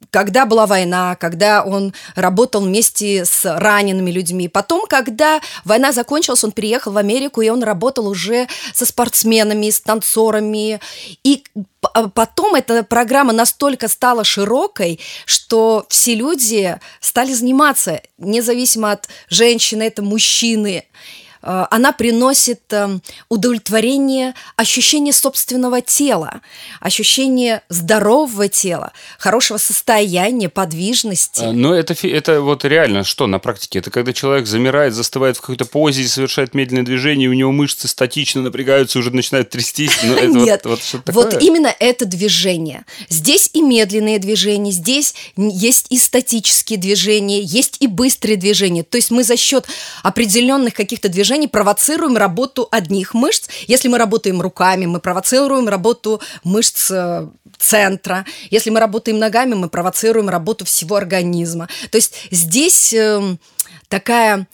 когда 0.09 0.45
была 0.45 0.65
война, 0.65 1.15
когда 1.15 1.63
он 1.63 1.93
работал 2.15 2.61
вместе 2.61 3.25
с 3.25 3.45
ранеными 3.45 4.11
людьми. 4.11 4.47
Потом, 4.47 4.85
когда 4.87 5.41
война 5.65 5.91
закончилась, 5.91 6.43
он 6.43 6.51
переехал 6.51 6.91
в 6.91 6.97
Америку, 6.97 7.41
и 7.41 7.49
он 7.49 7.63
работал 7.63 8.07
уже 8.07 8.47
со 8.73 8.85
спортсменами, 8.85 9.69
с 9.69 9.81
танцорами. 9.81 10.79
И 11.23 11.43
а, 11.93 12.09
потом 12.09 12.55
эта 12.55 12.83
программа 12.83 13.33
настолько 13.33 13.87
стала 13.87 14.23
широкой, 14.23 14.99
что 15.25 15.85
все 15.89 16.15
люди 16.15 16.79
стали 16.99 17.33
заниматься, 17.33 18.01
независимо 18.17 18.91
от 18.91 19.09
женщины, 19.29 19.83
это 19.83 20.01
мужчины. 20.01 20.85
Э, 21.41 21.65
она 21.69 21.91
приносит 21.91 22.61
эм, 22.71 23.01
удовлетворение, 23.29 24.33
ощущение 24.55 25.13
собственного 25.13 25.81
тела, 25.81 26.41
ощущение 26.79 27.61
здорового 27.69 28.47
тела, 28.47 28.91
хорошего 29.17 29.57
состояния, 29.57 30.49
подвижности. 30.49 31.41
Э, 31.41 31.51
но 31.51 31.73
это, 31.73 31.95
это 32.07 32.41
вот 32.41 32.65
реально 32.65 33.03
что 33.03 33.27
на 33.27 33.39
практике? 33.39 33.79
Это 33.79 33.91
когда 33.91 34.13
человек 34.13 34.47
замирает, 34.47 34.93
застывает 34.93 35.37
в 35.37 35.41
какой-то 35.41 35.65
позе, 35.65 36.07
совершает 36.07 36.53
медленное 36.53 36.83
движение, 36.83 37.29
у 37.29 37.33
него 37.33 37.51
мышцы 37.51 37.87
статично 37.87 38.41
напрягаются, 38.41 38.99
уже 38.99 39.11
начинают 39.11 39.49
трястись. 39.49 39.91
Ну, 40.03 40.43
Нет, 40.45 40.65
вот, 40.65 40.79
вот, 40.93 41.13
вот 41.13 41.41
именно 41.41 41.73
это 41.79 42.05
движение. 42.05 42.85
Здесь 43.09 43.49
и 43.53 43.61
медленные 43.61 44.19
движения, 44.19 44.71
здесь 44.71 45.13
есть 45.35 45.87
и 45.89 45.97
статические 45.97 46.79
движения, 46.79 47.41
есть 47.41 47.77
и 47.79 47.87
быстрые 47.87 48.37
движения. 48.37 48.83
То 48.83 48.97
есть 48.97 49.11
мы 49.11 49.23
за 49.23 49.37
счет 49.37 49.65
определенных 50.03 50.73
каких-то 50.73 51.09
движений 51.09 51.26
движений 51.27 51.47
провоцируем 51.47 52.15
работу 52.15 52.69
одних 52.71 53.13
мышц. 53.13 53.49
Если 53.67 53.89
мы 53.89 53.97
работаем 53.97 54.41
руками, 54.41 54.85
мы 54.85 55.01
провоцируем 55.01 55.67
работу 55.67 56.21
мышц 56.45 56.89
э, 56.89 57.27
центра. 57.57 58.25
Если 58.49 58.69
мы 58.69 58.79
работаем 58.79 59.19
ногами, 59.19 59.53
мы 59.53 59.67
провоцируем 59.67 60.29
работу 60.29 60.63
всего 60.63 60.95
организма. 60.95 61.67
То 61.91 61.97
есть 61.97 62.29
здесь 62.31 62.93
э, 62.93 63.37
такая 63.89 64.47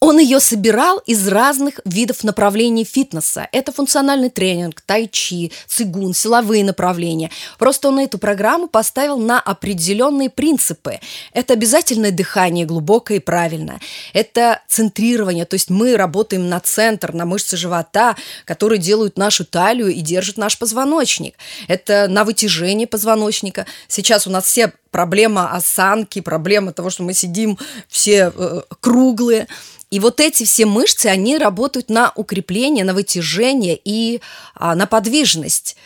он 0.00 0.18
ее 0.18 0.38
собирал 0.40 0.98
из 0.98 1.26
разных 1.26 1.80
видов 1.84 2.22
направлений 2.22 2.84
фитнеса. 2.84 3.48
Это 3.52 3.72
функциональный 3.72 4.30
тренинг, 4.30 4.80
тайчи, 4.80 5.50
цигун, 5.66 6.14
силовые 6.14 6.64
направления. 6.64 7.30
Просто 7.58 7.88
он 7.88 7.98
эту 7.98 8.18
программу 8.18 8.68
поставил 8.68 9.18
на 9.18 9.40
определенные 9.40 10.30
принципы. 10.30 11.00
Это 11.32 11.54
обязательное 11.54 12.12
дыхание, 12.12 12.64
глубокое 12.64 13.16
и 13.16 13.20
правильное. 13.20 13.80
Это 14.12 14.62
центрирование, 14.68 15.44
то 15.44 15.54
есть 15.54 15.70
мы 15.70 15.96
работаем 15.96 16.48
на 16.48 16.60
центр, 16.60 17.12
на 17.12 17.24
мышцы 17.24 17.56
живота, 17.56 18.16
которые 18.44 18.78
делают 18.78 19.18
нашу 19.18 19.44
талию 19.44 19.88
и 19.88 20.00
держат 20.00 20.36
наш 20.36 20.58
позвоночник. 20.58 21.34
Это 21.66 22.06
на 22.08 22.24
вытяжение 22.24 22.86
позвоночника. 22.86 23.66
Сейчас 23.88 24.26
у 24.26 24.30
нас 24.30 24.44
все 24.44 24.72
проблема 24.90 25.52
осанки, 25.52 26.20
проблема 26.20 26.72
того, 26.72 26.90
что 26.90 27.02
мы 27.02 27.14
сидим 27.14 27.58
все 27.88 28.32
э, 28.34 28.60
круглые. 28.80 29.46
И 29.90 30.00
вот 30.00 30.20
эти 30.20 30.44
все 30.44 30.66
мышцы, 30.66 31.06
они 31.06 31.38
работают 31.38 31.88
на 31.88 32.12
укрепление, 32.14 32.84
на 32.84 32.94
вытяжение 32.94 33.78
и 33.82 34.20
а, 34.54 34.74
на 34.74 34.86
подвижность. 34.86 35.76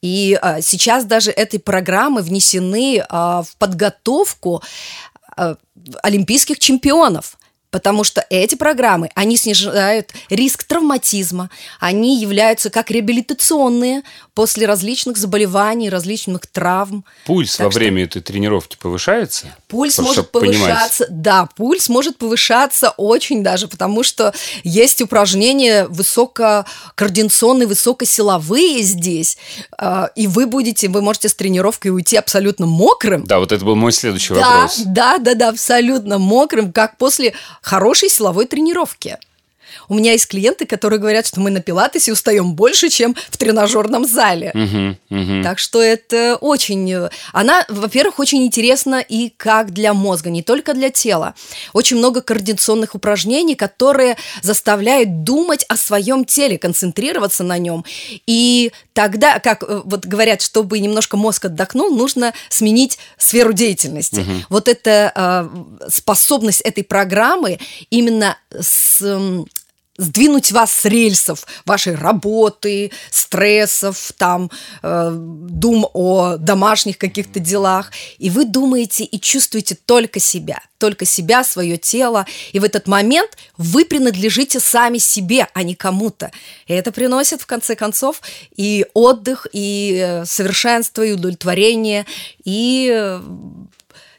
И 0.00 0.38
а, 0.40 0.60
сейчас 0.60 1.04
даже 1.04 1.30
этой 1.30 1.58
программы 1.58 2.22
внесены 2.22 3.04
а, 3.08 3.42
в 3.42 3.56
подготовку 3.56 4.62
а, 5.36 5.56
олимпийских 6.02 6.58
чемпионов 6.58 7.36
потому 7.70 8.04
что 8.04 8.24
эти 8.30 8.54
программы, 8.54 9.10
они 9.14 9.36
снижают 9.36 10.12
риск 10.30 10.64
травматизма, 10.64 11.50
они 11.80 12.20
являются 12.20 12.70
как 12.70 12.90
реабилитационные 12.90 14.02
после 14.34 14.66
различных 14.66 15.16
заболеваний, 15.16 15.90
различных 15.90 16.46
травм. 16.46 17.04
Пульс 17.26 17.56
так 17.56 17.66
во 17.66 17.70
что... 17.70 17.80
время 17.80 18.04
этой 18.04 18.22
тренировки 18.22 18.76
повышается? 18.80 19.54
Пульс 19.68 19.96
Просто 19.96 20.02
может 20.02 20.30
повышаться, 20.30 21.04
понимать. 21.06 21.22
да, 21.22 21.48
пульс 21.56 21.88
может 21.88 22.16
повышаться 22.16 22.90
очень 22.96 23.42
даже, 23.42 23.68
потому 23.68 24.02
что 24.02 24.32
есть 24.64 25.02
упражнения 25.02 25.86
высококоординационные, 25.88 27.66
высокосиловые 27.66 28.82
здесь, 28.82 29.36
а, 29.76 30.10
и 30.14 30.26
вы 30.26 30.46
будете, 30.46 30.88
вы 30.88 31.02
можете 31.02 31.28
с 31.28 31.34
тренировкой 31.34 31.90
уйти 31.90 32.16
абсолютно 32.16 32.66
мокрым. 32.66 33.24
Да, 33.24 33.38
вот 33.38 33.52
это 33.52 33.64
был 33.64 33.76
мой 33.76 33.92
следующий 33.92 34.34
да, 34.34 34.40
вопрос. 34.40 34.82
Да, 34.86 35.18
да, 35.18 35.34
да, 35.34 35.48
абсолютно 35.50 36.18
мокрым, 36.18 36.72
как 36.72 36.96
после 36.96 37.34
хорошей 37.62 38.08
силовой 38.08 38.46
тренировки. 38.46 39.18
У 39.88 39.94
меня 39.94 40.12
есть 40.12 40.28
клиенты, 40.28 40.66
которые 40.66 41.00
говорят, 41.00 41.26
что 41.26 41.40
мы 41.40 41.50
на 41.50 41.60
пилатесе 41.60 42.12
устаем 42.12 42.54
больше, 42.54 42.88
чем 42.88 43.14
в 43.30 43.36
тренажерном 43.36 44.06
зале. 44.06 44.52
Угу, 44.54 45.20
угу. 45.20 45.42
Так 45.42 45.58
что 45.58 45.82
это 45.82 46.36
очень... 46.36 47.08
Она, 47.32 47.64
во-первых, 47.68 48.18
очень 48.18 48.44
интересна 48.44 49.00
и 49.00 49.30
как 49.30 49.72
для 49.72 49.94
мозга, 49.94 50.30
не 50.30 50.42
только 50.42 50.74
для 50.74 50.90
тела. 50.90 51.34
Очень 51.72 51.98
много 51.98 52.20
координационных 52.20 52.94
упражнений, 52.94 53.54
которые 53.54 54.16
заставляют 54.42 55.24
думать 55.24 55.64
о 55.68 55.76
своем 55.76 56.24
теле, 56.24 56.58
концентрироваться 56.58 57.44
на 57.44 57.58
нем. 57.58 57.84
И 58.26 58.72
тогда, 58.92 59.38
как 59.38 59.62
э, 59.62 59.82
вот 59.84 60.06
говорят, 60.06 60.42
чтобы 60.42 60.78
немножко 60.78 61.16
мозг 61.16 61.46
отдохнул, 61.46 61.94
нужно 61.94 62.34
сменить 62.48 62.98
сферу 63.16 63.52
деятельности. 63.52 64.20
Угу. 64.20 64.32
Вот 64.50 64.68
эта 64.68 65.12
э, 65.14 65.88
способность 65.90 66.60
этой 66.62 66.84
программы 66.84 67.58
именно 67.90 68.36
с 68.50 69.02
сдвинуть 69.98 70.52
вас 70.52 70.72
с 70.72 70.84
рельсов 70.84 71.46
вашей 71.66 71.94
работы, 71.96 72.92
стрессов, 73.10 74.12
там, 74.16 74.50
э, 74.82 75.10
дум 75.12 75.88
о 75.92 76.36
домашних 76.36 76.96
каких-то 76.98 77.40
делах. 77.40 77.90
И 78.18 78.30
вы 78.30 78.44
думаете 78.44 79.04
и 79.04 79.20
чувствуете 79.20 79.74
только 79.74 80.20
себя, 80.20 80.60
только 80.78 81.04
себя, 81.04 81.42
свое 81.44 81.76
тело. 81.76 82.26
И 82.52 82.60
в 82.60 82.64
этот 82.64 82.86
момент 82.86 83.36
вы 83.56 83.84
принадлежите 83.84 84.60
сами 84.60 84.98
себе, 84.98 85.48
а 85.52 85.62
не 85.64 85.74
кому-то. 85.74 86.30
И 86.68 86.72
это 86.72 86.92
приносит, 86.92 87.42
в 87.42 87.46
конце 87.46 87.74
концов, 87.74 88.22
и 88.56 88.86
отдых, 88.94 89.48
и 89.52 90.00
э, 90.00 90.24
совершенство, 90.24 91.02
и 91.02 91.12
удовлетворение, 91.12 92.06
и 92.44 92.88
э, 92.94 93.20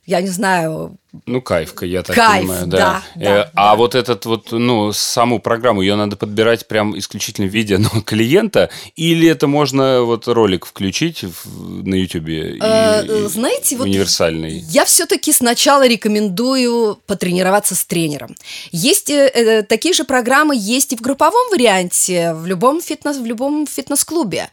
я 0.06 0.22
не 0.22 0.28
знаю, 0.28 0.98
ну, 1.26 1.42
кайфка, 1.42 1.88
я 1.88 2.04
так 2.04 2.16
Кайф, 2.16 2.42
понимаю, 2.42 2.68
да. 2.68 2.78
да. 2.78 3.04
да, 3.16 3.22
э, 3.22 3.24
да 3.24 3.52
а 3.56 3.72
да. 3.72 3.76
вот 3.76 3.96
этот 3.96 4.26
вот, 4.26 4.52
ну, 4.52 4.94
саму 4.94 5.40
программу, 5.40 5.82
ее 5.82 5.96
надо 5.96 6.16
подбирать 6.16 6.68
прям 6.68 6.98
исключительно 6.98 7.48
в 7.48 7.52
виде 7.52 7.78
ну, 7.94 8.02
клиента, 8.04 8.70
или 8.96 9.28
это 9.28 9.48
можно 9.48 10.04
вот 10.04 10.28
ролик 10.28 10.68
включить 10.68 11.24
в, 11.24 11.84
на 11.84 11.96
Ютубе? 11.96 12.58
Э, 12.62 13.28
знаете, 13.28 13.78
вот 13.78 13.86
универсальный. 13.88 14.60
Я 14.70 14.86
все-таки 14.86 15.34
сначала 15.34 15.88
рекомендую 15.88 17.00
потренироваться 17.08 17.74
с 17.74 17.84
тренером. 17.86 18.36
Есть 18.72 19.10
э, 19.10 19.32
э, 19.34 19.64
такие 19.64 19.96
же 19.96 20.04
программы, 20.04 20.56
есть 20.56 20.94
и 20.94 20.96
в 20.96 21.02
групповом 21.02 21.50
варианте, 21.50 22.36
в 22.36 22.46
любом 22.46 22.82
фитнес, 22.82 23.18
в 23.18 23.26
любом 23.26 23.66
фитнес-клубе. 23.66 24.50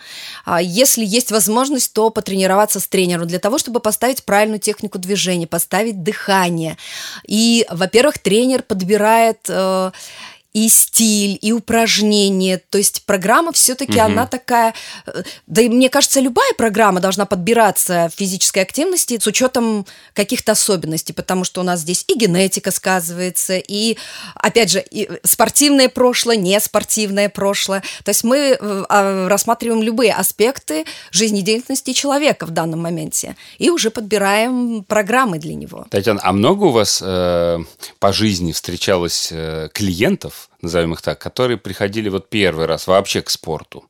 А 0.46 0.62
если 0.62 1.04
есть 1.04 1.30
возможность, 1.30 1.92
то 1.92 2.08
потренироваться 2.08 2.80
с 2.80 2.88
тренером 2.88 3.26
для 3.26 3.40
того, 3.40 3.58
чтобы 3.58 3.80
поставить 3.80 4.24
правильную 4.24 4.58
технику 4.58 4.98
движения, 4.98 5.46
поставить 5.46 6.02
дыхание 6.02 6.45
дыхание. 6.46 6.76
И, 7.26 7.66
во-первых, 7.70 8.18
тренер 8.18 8.62
подбирает 8.62 9.38
э, 9.48 9.90
и 10.56 10.70
стиль, 10.70 11.38
и 11.42 11.52
упражнения. 11.52 12.56
То 12.70 12.78
есть 12.78 13.04
программа 13.04 13.52
все-таки 13.52 13.98
угу. 13.98 14.06
она 14.06 14.26
такая, 14.26 14.72
э, 15.04 15.22
да 15.46 15.60
и 15.60 15.68
мне 15.68 15.90
кажется, 15.90 16.18
любая 16.18 16.54
программа 16.54 16.98
должна 17.00 17.26
подбираться 17.26 18.10
физической 18.16 18.60
активности 18.60 19.18
с 19.20 19.26
учетом 19.26 19.84
каких-то 20.14 20.52
особенностей, 20.52 21.12
потому 21.12 21.44
что 21.44 21.60
у 21.60 21.62
нас 21.62 21.80
здесь 21.80 22.06
и 22.08 22.18
генетика 22.18 22.70
сказывается, 22.70 23.58
и, 23.58 23.98
опять 24.34 24.70
же, 24.70 24.82
и 24.90 25.10
спортивное 25.24 25.90
прошлое, 25.90 26.36
не 26.36 26.58
спортивное 26.58 27.28
прошлое. 27.28 27.82
То 28.02 28.08
есть 28.08 28.24
мы 28.24 28.56
э, 28.58 28.84
а, 28.88 29.28
рассматриваем 29.28 29.82
любые 29.82 30.14
аспекты 30.14 30.86
жизнедеятельности 31.10 31.92
человека 31.92 32.46
в 32.46 32.50
данном 32.50 32.80
моменте 32.80 33.36
и 33.58 33.68
уже 33.68 33.90
подбираем 33.90 34.84
программы 34.84 35.38
для 35.38 35.54
него. 35.54 35.86
Татьяна, 35.90 36.20
а 36.22 36.32
много 36.32 36.64
у 36.64 36.70
вас 36.70 37.02
э, 37.04 37.58
по 37.98 38.12
жизни 38.14 38.52
встречалось 38.52 39.28
э, 39.32 39.68
клиентов, 39.74 40.45
назовем 40.62 40.92
их 40.92 41.02
так, 41.02 41.18
которые 41.18 41.56
приходили 41.56 42.08
вот 42.08 42.28
первый 42.28 42.66
раз 42.66 42.86
вообще 42.86 43.22
к 43.22 43.30
спорту. 43.30 43.84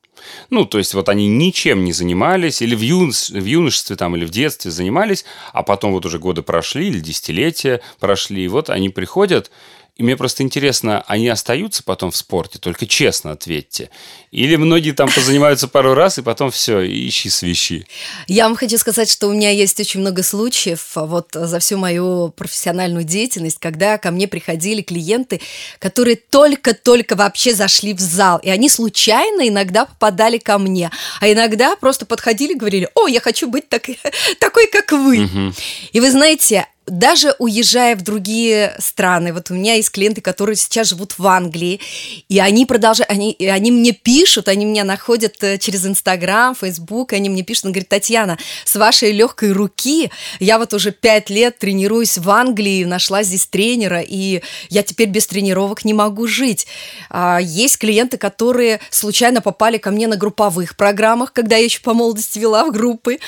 Ну, 0.50 0.64
то 0.64 0.78
есть 0.78 0.94
вот 0.94 1.08
они 1.08 1.28
ничем 1.28 1.84
не 1.84 1.92
занимались, 1.92 2.62
или 2.62 2.74
в, 2.74 2.80
юнос, 2.80 3.30
в 3.30 3.44
юношестве 3.44 3.96
там, 3.96 4.16
или 4.16 4.24
в 4.24 4.30
детстве 4.30 4.70
занимались, 4.70 5.24
а 5.52 5.62
потом 5.62 5.92
вот 5.92 6.06
уже 6.06 6.18
годы 6.18 6.42
прошли, 6.42 6.88
или 6.88 7.00
десятилетия 7.00 7.80
прошли, 8.00 8.44
и 8.44 8.48
вот 8.48 8.70
они 8.70 8.88
приходят, 8.88 9.50
И 9.96 10.02
мне 10.02 10.14
просто 10.14 10.42
интересно, 10.42 11.02
они 11.06 11.26
остаются 11.28 11.82
потом 11.82 12.10
в 12.10 12.16
спорте? 12.16 12.58
Только 12.58 12.86
честно 12.86 13.30
ответьте. 13.30 13.88
Или 14.30 14.56
многие 14.56 14.90
там 14.90 15.08
позанимаются 15.10 15.68
пару 15.68 15.94
раз, 15.94 16.18
и 16.18 16.22
потом 16.22 16.50
все, 16.50 16.86
ищи 16.86 17.30
свищи. 17.30 17.86
Я 18.26 18.44
вам 18.44 18.56
хочу 18.56 18.76
сказать, 18.76 19.10
что 19.10 19.28
у 19.28 19.32
меня 19.32 19.50
есть 19.50 19.80
очень 19.80 20.00
много 20.00 20.22
случаев 20.22 20.92
вот 20.96 21.28
за 21.32 21.58
всю 21.60 21.78
мою 21.78 22.28
профессиональную 22.36 23.04
деятельность, 23.04 23.58
когда 23.58 23.96
ко 23.96 24.10
мне 24.10 24.28
приходили 24.28 24.82
клиенты, 24.82 25.40
которые 25.78 26.16
только-только 26.16 27.16
вообще 27.16 27.54
зашли 27.54 27.94
в 27.94 28.00
зал, 28.00 28.38
и 28.42 28.50
они 28.50 28.68
случайно 28.68 29.48
иногда 29.48 29.86
попадали 29.86 30.36
ко 30.36 30.58
мне, 30.58 30.90
а 31.20 31.32
иногда 31.32 31.74
просто 31.74 32.04
подходили 32.04 32.52
и 32.52 32.56
говорили, 32.56 32.90
о, 32.94 33.08
я 33.08 33.20
хочу 33.20 33.48
быть 33.48 33.70
так, 33.70 33.86
такой, 34.40 34.66
как 34.66 34.92
вы. 34.92 35.24
Угу. 35.24 35.54
И 35.92 36.00
вы 36.00 36.10
знаете, 36.10 36.66
даже 36.86 37.34
уезжая 37.38 37.96
в 37.96 38.02
другие 38.02 38.76
страны, 38.78 39.32
вот 39.32 39.50
у 39.50 39.54
меня 39.54 39.74
есть 39.74 39.90
клиенты, 39.90 40.20
которые 40.20 40.56
сейчас 40.56 40.88
живут 40.88 41.18
в 41.18 41.26
Англии, 41.26 41.80
и 42.28 42.38
они 42.38 42.64
продолжают, 42.64 43.10
они, 43.10 43.36
они 43.40 43.72
мне 43.72 43.92
пишут, 43.92 44.48
они 44.48 44.64
меня 44.64 44.84
находят 44.84 45.42
э, 45.42 45.58
через 45.58 45.84
Инстаграм, 45.84 46.54
Фейсбук, 46.54 47.12
они 47.12 47.28
мне 47.28 47.42
пишут, 47.42 47.66
он 47.66 47.72
говорит, 47.72 47.88
Татьяна, 47.88 48.38
с 48.64 48.76
вашей 48.76 49.10
легкой 49.10 49.52
руки 49.52 50.10
я 50.38 50.58
вот 50.58 50.74
уже 50.74 50.92
пять 50.92 51.28
лет 51.28 51.58
тренируюсь 51.58 52.18
в 52.18 52.30
Англии, 52.30 52.84
нашла 52.84 53.24
здесь 53.24 53.46
тренера, 53.46 54.00
и 54.00 54.42
я 54.68 54.82
теперь 54.82 55.08
без 55.08 55.26
тренировок 55.26 55.84
не 55.84 55.92
могу 55.92 56.26
жить. 56.28 56.66
А, 57.10 57.38
есть 57.40 57.78
клиенты, 57.78 58.16
которые 58.16 58.80
случайно 58.90 59.40
попали 59.40 59.78
ко 59.78 59.90
мне 59.90 60.06
на 60.06 60.16
групповых 60.16 60.76
программах, 60.76 61.32
когда 61.32 61.56
я 61.56 61.64
еще 61.64 61.80
по 61.80 61.94
молодости 61.94 62.38
вела 62.38 62.64
в 62.64 62.72
группы, 62.72 63.18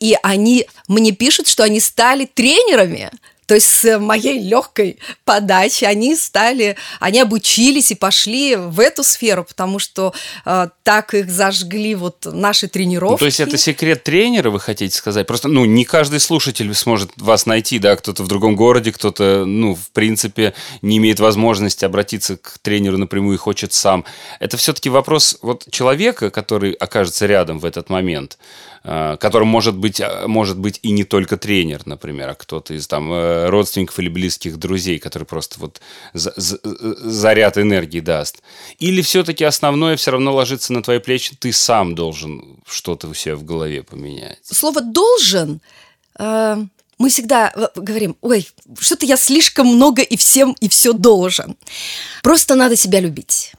и 0.00 0.16
они 0.22 0.66
мне 0.88 1.12
пишут, 1.12 1.46
что 1.46 1.62
они 1.62 1.78
стали 1.78 2.24
тренерами, 2.24 2.79
тренерами, 2.86 3.10
то 3.50 3.54
есть 3.54 3.66
с 3.66 3.98
моей 3.98 4.38
легкой 4.38 4.98
подачи 5.24 5.82
они 5.82 6.14
стали, 6.14 6.76
они 7.00 7.18
обучились 7.18 7.90
и 7.90 7.96
пошли 7.96 8.54
в 8.54 8.78
эту 8.78 9.02
сферу, 9.02 9.42
потому 9.42 9.80
что 9.80 10.14
э, 10.46 10.68
так 10.84 11.14
их 11.14 11.28
зажгли 11.28 11.96
вот 11.96 12.28
наши 12.30 12.68
тренировки. 12.68 13.14
Ну, 13.14 13.18
то 13.18 13.24
есть 13.24 13.40
это 13.40 13.58
секрет 13.58 14.04
тренера, 14.04 14.50
вы 14.50 14.60
хотите 14.60 14.96
сказать? 14.96 15.26
Просто, 15.26 15.48
ну, 15.48 15.64
не 15.64 15.84
каждый 15.84 16.20
слушатель 16.20 16.72
сможет 16.76 17.10
вас 17.16 17.44
найти, 17.44 17.80
да, 17.80 17.96
кто-то 17.96 18.22
в 18.22 18.28
другом 18.28 18.54
городе, 18.54 18.92
кто-то, 18.92 19.44
ну, 19.44 19.74
в 19.74 19.90
принципе, 19.90 20.54
не 20.80 20.98
имеет 20.98 21.18
возможности 21.18 21.84
обратиться 21.84 22.36
к 22.36 22.58
тренеру 22.62 22.98
напрямую 22.98 23.34
и 23.34 23.38
хочет 23.38 23.72
сам. 23.72 24.04
Это 24.38 24.58
все-таки 24.58 24.90
вопрос 24.90 25.38
вот 25.42 25.66
человека, 25.72 26.30
который 26.30 26.70
окажется 26.74 27.26
рядом 27.26 27.58
в 27.58 27.64
этот 27.64 27.90
момент. 27.90 28.38
Э, 28.82 29.18
которым 29.20 29.48
может 29.48 29.76
быть, 29.76 30.00
э, 30.00 30.26
может 30.26 30.58
быть 30.58 30.80
и 30.82 30.90
не 30.90 31.04
только 31.04 31.36
тренер, 31.36 31.82
например, 31.84 32.30
а 32.30 32.34
кто-то 32.34 32.72
из 32.72 32.86
там 32.86 33.12
э, 33.12 33.50
родственников 33.50 33.98
или 33.98 34.08
близких 34.08 34.56
друзей, 34.56 34.98
который 34.98 35.24
просто 35.24 35.60
вот 35.60 35.82
заряд 36.14 37.58
энергии 37.58 38.00
даст. 38.00 38.42
Или 38.78 39.02
все-таки 39.02 39.44
основное 39.44 39.96
все 39.96 40.12
равно 40.12 40.34
ложится 40.34 40.72
на 40.72 40.82
твои 40.82 40.98
плечи, 40.98 41.36
ты 41.38 41.52
сам 41.52 41.94
должен 41.94 42.56
что-то 42.66 43.08
у 43.08 43.14
себя 43.14 43.36
в 43.36 43.44
голове 43.44 43.82
поменять. 43.82 44.38
Слово 44.42 44.80
«должен» 44.80 45.60
мы 46.18 47.08
всегда 47.08 47.50
говорим, 47.76 48.16
ой, 48.20 48.46
что-то 48.78 49.06
я 49.06 49.16
слишком 49.16 49.66
много 49.68 50.02
и 50.02 50.18
всем 50.18 50.54
и 50.60 50.68
все 50.68 50.92
должен. 50.92 51.56
Просто 52.22 52.54
надо 52.54 52.76
себя 52.76 53.00
любить. 53.00 53.54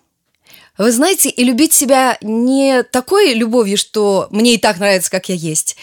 Вы 0.81 0.91
знаете, 0.91 1.29
и 1.29 1.43
любить 1.43 1.73
себя 1.73 2.17
не 2.21 2.81
такой 2.81 3.35
любовью, 3.35 3.77
что 3.77 4.27
мне 4.31 4.55
и 4.55 4.57
так 4.57 4.79
нравится, 4.79 5.11
как 5.11 5.29
я 5.29 5.35
есть, 5.35 5.77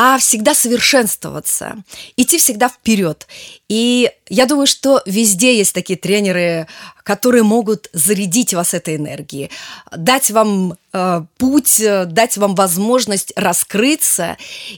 а 0.00 0.16
всегда 0.18 0.54
совершенствоваться, 0.54 1.74
идти 2.16 2.38
всегда 2.38 2.68
вперед. 2.68 3.26
И 3.68 4.08
я 4.28 4.46
думаю, 4.46 4.68
что 4.68 5.02
везде 5.06 5.58
есть 5.58 5.74
такие 5.74 5.98
тренеры, 5.98 6.68
которые 7.02 7.42
могут 7.42 7.88
зарядить 7.92 8.54
вас 8.54 8.74
этой 8.74 8.94
энергией, 8.94 9.50
дать 9.90 10.30
вам 10.30 10.74
э, 10.92 11.22
путь, 11.36 11.82
дать 12.06 12.36
вам 12.36 12.54
возможность 12.54 13.32
раскрыться 13.34 14.36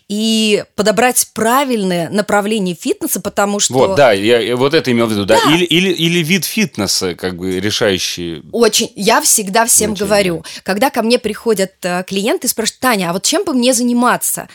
и 0.08 0.64
подобрать 0.74 1.28
правильное 1.34 2.08
направление 2.08 2.74
фитнеса, 2.74 3.20
потому 3.20 3.60
что... 3.60 3.74
Вот, 3.74 3.96
да, 3.96 4.12
я, 4.12 4.56
вот 4.56 4.72
это 4.72 4.90
имел 4.90 5.06
в 5.06 5.10
виду, 5.10 5.26
да. 5.26 5.38
да. 5.44 5.52
Или, 5.52 5.64
или, 5.64 5.90
или 5.90 6.20
вид 6.20 6.46
фитнеса, 6.46 7.14
как 7.14 7.36
бы 7.36 7.60
решающий... 7.60 8.42
Очень. 8.52 8.90
Я 8.96 9.20
всегда 9.20 9.66
всем 9.66 9.90
значение. 9.90 10.06
говорю, 10.06 10.44
когда 10.62 10.88
ко 10.88 11.02
мне 11.02 11.18
приходят 11.18 11.72
э, 11.82 12.04
клиенты 12.04 12.46
и 12.46 12.50
спрашивают, 12.50 12.80
Таня, 12.80 13.10
а 13.10 13.12
вот 13.12 13.24
чем 13.24 13.44
бы 13.44 13.52
мне 13.52 13.74
заниматься? 13.74 14.48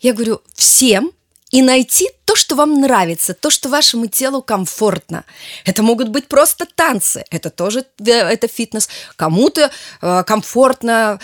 Я 0.00 0.12
говорю, 0.12 0.40
всем, 0.54 1.12
и 1.50 1.62
найти 1.62 2.08
то, 2.24 2.36
что 2.36 2.54
вам 2.54 2.80
нравится, 2.80 3.34
то, 3.34 3.50
что 3.50 3.68
вашему 3.68 4.06
телу 4.06 4.40
комфортно. 4.40 5.24
Это 5.64 5.82
могут 5.82 6.08
быть 6.08 6.28
просто 6.28 6.64
танцы, 6.64 7.24
это 7.30 7.50
тоже 7.50 7.84
э, 7.98 8.12
это 8.12 8.46
фитнес. 8.46 8.88
Кому-то 9.16 9.70
э, 10.00 10.24
комфортно 10.24 11.18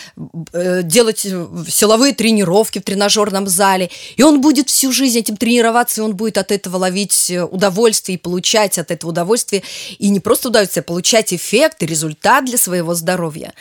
э, 0.53 0.83
делать 0.83 1.21
силовые 1.21 2.13
тренировки 2.13 2.81
в 2.81 2.83
тренажерном 2.83 3.47
зале, 3.47 3.91
и 4.17 4.25
он 4.25 4.41
будет 4.41 4.69
всю 4.69 4.91
жизнь 4.91 5.21
этим 5.21 5.37
тренироваться, 5.37 6.01
и 6.01 6.05
он 6.05 6.17
будет 6.17 6.39
от 6.39 6.51
этого 6.51 6.77
ловить 6.79 7.33
удовольствие 7.51 8.19
и 8.19 8.21
получать 8.21 8.79
от 8.79 8.91
этого 8.91 9.11
удовольствие, 9.11 9.63
и 9.99 10.09
не 10.09 10.19
просто 10.19 10.49
удовольствие, 10.49 10.83
а 10.83 10.85
получать 10.85 11.33
эффект 11.33 11.85
и 11.85 11.87
результат 11.87 12.45
для 12.45 12.59
своего 12.59 12.95
здоровья. 12.95 13.55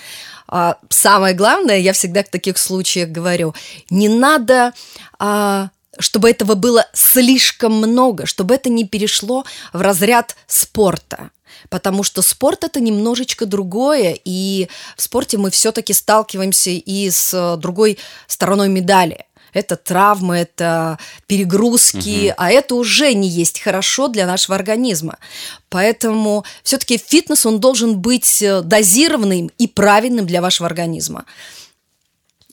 А 0.48 0.78
самое 0.90 1.34
главное, 1.34 1.80
я 1.80 1.94
всегда 1.94 2.24
в 2.24 2.30
таких 2.30 2.58
случаях 2.58 3.10
говорю, 3.10 3.56
не 3.90 4.10
надо 4.10 4.74
а, 5.18 5.70
чтобы 6.00 6.30
этого 6.30 6.56
было 6.56 6.86
слишком 6.94 7.74
много, 7.74 8.26
чтобы 8.26 8.56
это 8.56 8.70
не 8.70 8.86
перешло 8.86 9.46
в 9.74 9.82
разряд 9.82 10.36
спорта. 10.48 11.32
Потому 11.70 12.04
что 12.04 12.22
спорт 12.22 12.64
это 12.64 12.80
немножечко 12.80 13.46
другое, 13.46 14.18
и 14.24 14.68
в 14.98 15.02
спорте 15.02 15.38
мы 15.38 15.50
все-таки 15.50 15.94
сталкиваемся 15.94 16.70
и 16.70 17.10
с 17.10 17.58
другой 17.58 17.98
стороной 18.28 18.70
медали. 18.70 19.25
Это 19.56 19.78
травмы, 19.78 20.36
это 20.36 21.00
перегрузки, 21.28 22.28
угу. 22.28 22.36
а 22.38 22.52
это 22.52 22.76
уже 22.76 23.14
не 23.14 23.30
есть 23.30 23.62
хорошо 23.62 24.10
для 24.10 24.28
нашего 24.28 24.56
организма. 24.56 25.18
Поэтому 25.70 26.44
все-таки 26.62 26.98
фитнес, 26.98 27.46
он 27.46 27.60
должен 27.60 28.00
быть 28.00 28.44
дозированным 28.64 29.50
и 29.58 29.68
правильным 29.68 30.26
для 30.28 30.42
вашего 30.42 30.68
организма. 30.68 31.26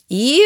И, 0.09 0.41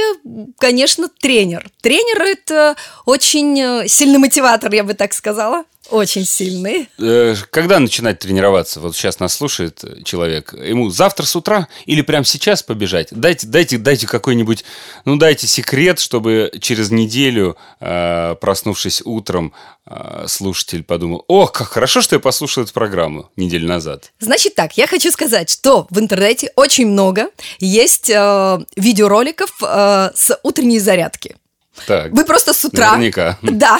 конечно, 0.59 1.09
тренер. 1.09 1.69
Тренер– 1.83 2.23
это 2.25 2.77
очень 3.05 3.59
э, 3.61 3.89
сильный 3.89 4.19
мотиватор, 4.19 4.73
я 4.73 4.85
бы 4.85 4.95
так 4.95 5.13
сказала. 5.13 5.65
Очень 5.91 6.25
сильный. 6.25 6.89
Э, 6.99 7.35
когда 7.51 7.79
начинать 7.79 8.19
тренироваться? 8.19 8.81
Вот 8.81 8.97
сейчас 8.97 9.21
нас 9.21 9.35
слушает 9.35 9.85
человек. 10.05 10.53
Ему 10.53 10.91
завтра 10.91 11.25
с 11.25 11.37
утра 11.37 11.69
или 11.85 12.03
прямо 12.03 12.25
сейчас 12.25 12.63
побежать? 12.63 13.09
Дайте, 13.13 13.47
дайте, 13.47 13.79
дайте 13.79 14.07
какой-нибудь, 14.07 14.65
ну 15.05 15.17
дайте 15.17 15.47
секрет, 15.47 16.01
чтобы 16.01 16.51
через 16.61 16.91
неделю, 16.91 17.57
э, 17.81 18.35
проснувшись 18.41 19.03
утром, 19.05 19.53
э, 19.87 20.25
слушатель 20.27 20.83
подумал, 20.83 21.25
о, 21.29 21.47
как 21.47 21.69
хорошо, 21.69 22.01
что 22.01 22.17
я 22.17 22.21
послушал 22.21 22.65
эту 22.65 22.73
программу 22.73 23.31
неделю 23.37 23.69
назад. 23.69 24.13
Значит 24.19 24.55
так, 24.55 24.77
я 24.77 24.87
хочу 24.87 25.11
сказать, 25.11 25.51
что 25.51 25.87
в 25.91 25.99
интернете 25.99 26.51
очень 26.57 26.87
много 26.87 27.31
есть 27.59 28.09
видеороликов 28.09 29.51
с 29.61 30.39
утренней 30.43 30.81
зарядки. 30.81 31.37
Так, 31.87 32.13
Вы 32.13 32.25
просто 32.25 32.53
с 32.53 32.65
утра... 32.65 32.93
Наверняка. 32.93 33.39
Да. 33.43 33.79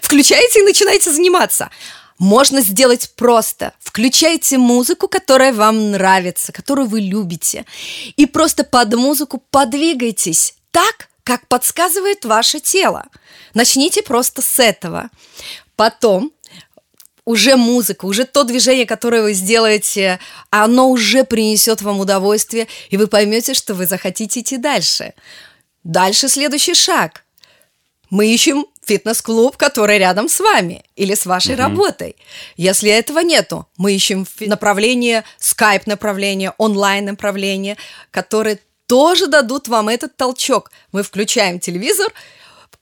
Включаете 0.00 0.60
и 0.60 0.64
начинаете 0.64 1.10
заниматься. 1.10 1.70
Можно 2.18 2.60
сделать 2.60 3.10
просто. 3.16 3.72
Включайте 3.80 4.58
музыку, 4.58 5.08
которая 5.08 5.52
вам 5.52 5.92
нравится, 5.92 6.52
которую 6.52 6.88
вы 6.88 7.00
любите. 7.00 7.64
И 8.16 8.26
просто 8.26 8.64
под 8.64 8.94
музыку 8.94 9.42
подвигайтесь 9.50 10.54
так, 10.70 11.08
как 11.24 11.46
подсказывает 11.48 12.24
ваше 12.24 12.60
тело. 12.60 13.06
Начните 13.54 14.02
просто 14.02 14.42
с 14.42 14.58
этого. 14.60 15.10
Потом 15.76 16.32
уже 17.24 17.56
музыка, 17.56 18.04
уже 18.06 18.24
то 18.24 18.44
движение, 18.44 18.86
которое 18.86 19.22
вы 19.22 19.32
сделаете, 19.32 20.18
оно 20.50 20.90
уже 20.90 21.24
принесет 21.24 21.82
вам 21.82 22.00
удовольствие, 22.00 22.66
и 22.90 22.96
вы 22.96 23.06
поймете, 23.06 23.54
что 23.54 23.74
вы 23.74 23.86
захотите 23.86 24.40
идти 24.40 24.56
дальше. 24.56 25.14
Дальше 25.84 26.28
следующий 26.28 26.74
шаг. 26.74 27.21
Мы 28.12 28.26
ищем 28.26 28.66
фитнес-клуб, 28.84 29.56
который 29.56 29.96
рядом 29.96 30.28
с 30.28 30.38
вами 30.38 30.84
или 30.96 31.14
с 31.14 31.24
вашей 31.24 31.54
угу. 31.54 31.62
работой. 31.62 32.16
Если 32.58 32.90
этого 32.90 33.20
нету, 33.20 33.66
мы 33.78 33.94
ищем 33.94 34.26
направление, 34.40 35.24
скайп-направление, 35.38 36.52
онлайн-направление, 36.58 37.78
которые 38.10 38.58
тоже 38.86 39.28
дадут 39.28 39.66
вам 39.66 39.88
этот 39.88 40.14
толчок. 40.14 40.70
Мы 40.92 41.02
включаем 41.02 41.58
телевизор. 41.58 42.12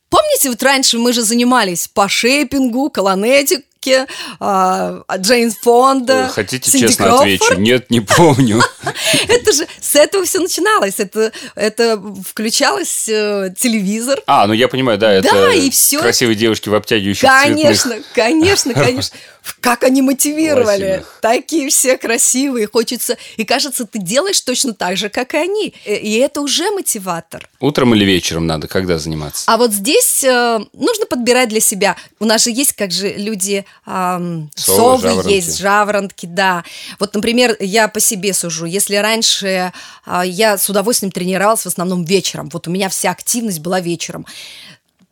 Помните, 0.08 0.50
вот 0.50 0.60
раньше 0.64 0.98
мы 0.98 1.12
же 1.12 1.22
занимались 1.22 1.86
по 1.86 2.08
шейпингу, 2.08 2.90
колонете, 2.90 3.62
Джеки, 3.82 4.06
а, 4.38 5.02
Джейн 5.16 5.50
Фонда. 5.62 6.28
Хотите 6.32 6.70
Синди 6.70 6.88
честно 6.88 7.06
Кроуфорд. 7.06 7.22
отвечу? 7.26 7.54
Нет, 7.60 7.90
не 7.90 8.00
помню. 8.00 8.62
Это 9.28 9.52
же 9.52 9.66
с 9.80 9.96
этого 9.96 10.24
все 10.24 10.38
начиналось. 10.40 10.94
Это, 10.98 11.32
это 11.54 12.00
включалось 12.26 13.08
э, 13.08 13.52
телевизор. 13.56 14.20
А, 14.26 14.46
ну 14.46 14.52
я 14.52 14.68
понимаю, 14.68 14.98
да, 14.98 15.12
это 15.12 15.28
Да, 15.30 15.52
и 15.52 15.70
всё. 15.70 16.00
красивые 16.00 16.36
девушки 16.36 16.68
в 16.68 16.74
обтягивающих 16.74 17.22
Конечно, 17.28 17.90
цветных. 17.92 18.06
конечно, 18.14 18.74
конечно. 18.74 19.16
Как 19.60 19.84
они 19.84 20.02
мотивировали. 20.02 20.84
Лосинах. 20.84 21.18
Такие 21.22 21.70
все 21.70 21.96
красивые. 21.96 22.66
Хочется... 22.70 23.16
И 23.38 23.44
кажется, 23.44 23.86
ты 23.86 23.98
делаешь 23.98 24.38
точно 24.42 24.74
так 24.74 24.98
же, 24.98 25.08
как 25.08 25.32
и 25.34 25.38
они. 25.38 25.74
Э, 25.86 25.96
И 25.96 26.18
это 26.18 26.42
уже 26.42 26.70
мотиватор. 26.70 27.48
Утром 27.58 27.94
или 27.94 28.04
вечером 28.04 28.46
надо, 28.46 28.68
когда 28.68 28.98
заниматься? 28.98 29.44
А 29.46 29.56
вот 29.56 29.72
здесь 29.72 30.22
э, 30.24 30.58
нужно 30.74 31.06
подбирать 31.06 31.48
для 31.48 31.60
себя. 31.60 31.96
У 32.20 32.26
нас 32.26 32.44
же 32.44 32.50
есть, 32.50 32.74
как 32.74 32.90
же 32.92 33.14
люди, 33.14 33.64
ам, 33.84 34.50
Совы, 34.54 34.76
совы, 34.76 35.02
жаворонки. 35.02 35.32
есть, 35.32 35.58
жаворонки, 35.58 36.26
да. 36.26 36.64
Вот, 36.98 37.14
например, 37.14 37.56
я 37.60 37.88
по 37.88 38.00
себе 38.00 38.32
сужу. 38.32 38.66
Если 38.66 38.96
раньше 38.96 39.72
а, 40.04 40.24
я 40.24 40.58
с 40.58 40.68
удовольствием 40.68 41.12
тренировалась 41.12 41.62
в 41.62 41.66
основном 41.66 42.04
вечером, 42.04 42.48
вот 42.52 42.68
у 42.68 42.70
меня 42.70 42.88
вся 42.88 43.10
активность 43.10 43.60
была 43.60 43.80
вечером. 43.80 44.26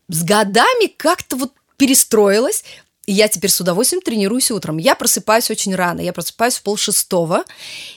С 0.08 0.22
годами 0.22 0.86
как-то 0.96 1.36
вот 1.36 1.52
перестроилась, 1.76 2.64
и 3.06 3.12
я 3.12 3.28
теперь 3.28 3.50
с 3.50 3.58
удовольствием 3.60 4.02
тренируюсь 4.02 4.50
утром. 4.50 4.76
Я 4.76 4.94
просыпаюсь 4.94 5.50
очень 5.50 5.74
рано. 5.74 6.00
Я 6.00 6.12
просыпаюсь 6.12 6.56
в 6.56 6.62
полшестого. 6.62 7.44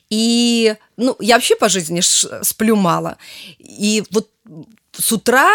И, 0.09 0.73
ну, 0.95 1.17
я 1.19 1.35
вообще 1.35 1.57
по 1.57 1.67
жизни 1.67 1.99
сплю 2.43 2.77
мало. 2.77 3.17
И 3.59 4.05
вот 4.11 4.29
с 4.97 5.11
утра 5.11 5.49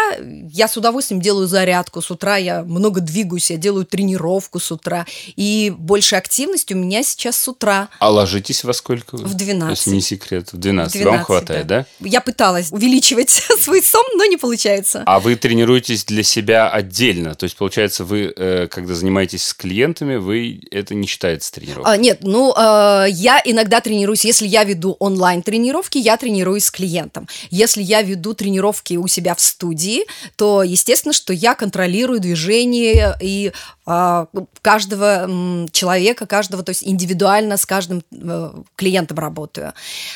я 0.51 0.67
с 0.67 0.77
удовольствием 0.77 1.21
делаю 1.21 1.47
зарядку, 1.47 2.01
с 2.01 2.09
утра 2.09 2.37
я 2.37 2.63
много 2.63 3.01
двигаюсь, 3.01 3.51
я 3.51 3.57
делаю 3.57 3.85
тренировку 3.85 4.59
с 4.59 4.71
утра. 4.71 5.05
И 5.35 5.73
больше 5.77 6.15
активности 6.15 6.73
у 6.73 6.77
меня 6.77 7.03
сейчас 7.03 7.37
с 7.37 7.47
утра. 7.47 7.89
А 7.99 8.09
ложитесь 8.09 8.63
во 8.63 8.73
сколько? 8.73 9.15
В 9.15 9.35
12. 9.35 9.77
Если 9.77 9.91
не 9.91 10.01
секрет, 10.01 10.51
в 10.51 10.57
12. 10.57 10.95
В 10.95 11.03
Вам 11.03 11.13
12, 11.13 11.25
хватает, 11.25 11.67
да? 11.67 11.85
Я 11.99 12.21
пыталась 12.21 12.71
увеличивать 12.71 13.29
свой 13.61 13.83
сон, 13.83 14.03
но 14.15 14.25
не 14.25 14.37
получается. 14.37 15.03
А 15.05 15.19
вы 15.19 15.35
тренируетесь 15.35 16.05
для 16.05 16.23
себя 16.23 16.69
отдельно? 16.69 17.35
То 17.35 17.43
есть, 17.43 17.55
получается, 17.55 18.05
вы, 18.05 18.33
э, 18.35 18.67
когда 18.67 18.95
занимаетесь 18.95 19.43
с 19.43 19.53
клиентами, 19.53 20.15
вы 20.15 20.61
это 20.71 20.95
не 20.95 21.07
считается 21.07 21.51
тренировкой? 21.51 21.93
А, 21.93 21.97
нет, 21.97 22.19
ну, 22.21 22.53
э, 22.57 23.05
я 23.09 23.41
иногда 23.45 23.81
тренируюсь, 23.81 24.25
если 24.25 24.47
я 24.47 24.63
веду 24.63 24.95
онлайн-тренировки, 24.99 25.99
я 25.99 26.17
тренируюсь 26.17 26.65
с 26.65 26.71
клиентом. 26.71 27.27
Если 27.49 27.83
я 27.83 28.01
веду 28.01 28.33
тренировки 28.33 28.95
у 28.95 29.07
себя 29.07 29.26
в 29.35 29.41
студии, 29.41 30.05
то, 30.35 30.63
естественно, 30.63 31.13
что 31.13 31.33
я 31.33 31.55
контролирую 31.55 32.19
движение 32.19 33.15
и 33.21 33.51
а, 33.89 34.27
каждого 34.61 35.67
человека, 35.71 36.25
каждого, 36.25 36.61
то 36.61 36.71
есть 36.71 36.83
индивидуально 36.83 37.55
с 37.55 37.65
каждым 37.65 38.03
э, 38.11 38.51
клиентом 38.75 39.17
работаю. 39.17 39.73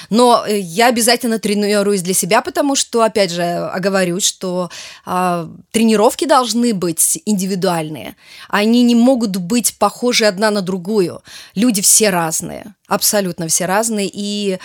Но 0.10 0.44
э, 0.46 0.60
я 0.60 0.88
обязательно 0.88 1.40
тренируюсь 1.40 2.02
для 2.02 2.14
себя, 2.14 2.42
потому 2.42 2.76
что, 2.76 3.02
опять 3.02 3.32
же, 3.32 3.44
оговорюсь, 3.44 4.26
что 4.26 4.70
а, 5.06 5.50
тренировки 5.72 6.26
должны 6.26 6.74
быть 6.74 7.22
индивидуальные. 7.26 8.18
Они 8.50 8.84
не 8.84 8.96
могут 8.96 9.38
быть 9.38 9.78
похожи 9.80 10.26
одна 10.26 10.52
на 10.52 10.62
другую. 10.62 11.22
Люди 11.56 11.82
все 11.82 12.10
разные, 12.10 12.76
абсолютно 12.92 13.48
все 13.48 13.66
разные, 13.66 14.10
и, 14.12 14.60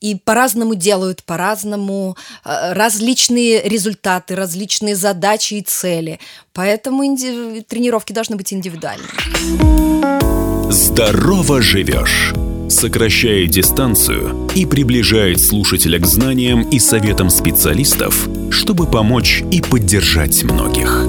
и 0.00 0.14
по-разному 0.24 0.74
делают, 0.74 1.24
по-разному 1.24 2.16
э, 2.44 2.72
различные 2.74 3.62
результаты, 3.62 4.36
различные 4.36 4.94
задачи 4.94 5.54
и 5.54 5.62
цели. 5.62 6.20
Поэтому 6.52 7.04
инди- 7.04 7.62
тренировки 7.66 8.12
должны 8.12 8.36
быть 8.36 8.52
индивидуальными. 8.52 9.10
Здорово 10.70 11.62
живешь. 11.62 12.32
Сокращает 12.68 13.50
дистанцию 13.50 14.48
и 14.54 14.64
приближает 14.64 15.40
слушателя 15.40 15.98
к 15.98 16.06
знаниям 16.06 16.68
и 16.70 16.78
советам 16.78 17.30
специалистов, 17.30 18.28
чтобы 18.50 18.86
помочь 18.86 19.42
и 19.50 19.60
поддержать 19.60 20.44
многих. 20.44 21.04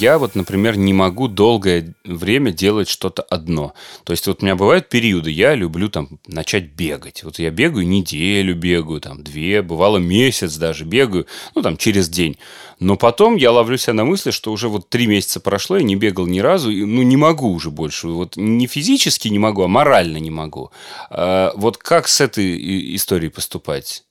Я 0.00 0.18
вот, 0.18 0.34
например, 0.34 0.76
не 0.76 0.92
могу 0.92 1.28
долгое 1.28 1.94
время 2.04 2.52
делать 2.52 2.88
что-то 2.88 3.22
одно. 3.22 3.74
То 4.04 4.12
есть 4.12 4.26
вот 4.26 4.42
у 4.42 4.44
меня 4.44 4.56
бывают 4.56 4.88
периоды, 4.88 5.30
я 5.30 5.54
люблю 5.54 5.88
там 5.88 6.20
начать 6.26 6.72
бегать. 6.72 7.22
Вот 7.24 7.38
я 7.38 7.50
бегаю 7.50 7.86
неделю, 7.86 8.54
бегаю 8.54 9.00
там 9.00 9.22
две, 9.22 9.62
бывало 9.62 9.98
месяц 9.98 10.56
даже 10.56 10.84
бегаю, 10.84 11.26
ну 11.54 11.62
там 11.62 11.76
через 11.76 12.08
день. 12.08 12.38
Но 12.80 12.96
потом 12.96 13.36
я 13.36 13.50
ловлю 13.50 13.76
себя 13.76 13.94
на 13.94 14.04
мысли, 14.04 14.30
что 14.30 14.52
уже 14.52 14.68
вот 14.68 14.88
три 14.88 15.06
месяца 15.06 15.40
прошло, 15.40 15.76
я 15.76 15.82
не 15.82 15.96
бегал 15.96 16.26
ни 16.26 16.38
разу, 16.38 16.70
и, 16.70 16.84
ну 16.84 17.02
не 17.02 17.16
могу 17.16 17.52
уже 17.52 17.70
больше. 17.70 18.08
Вот 18.08 18.36
не 18.36 18.66
физически 18.66 19.28
не 19.28 19.38
могу, 19.38 19.62
а 19.62 19.68
морально 19.68 20.18
не 20.18 20.30
могу. 20.30 20.70
А 21.10 21.52
вот 21.56 21.76
как 21.76 22.08
с 22.08 22.20
этой 22.20 22.94
историей 22.94 23.30
поступать? 23.30 24.04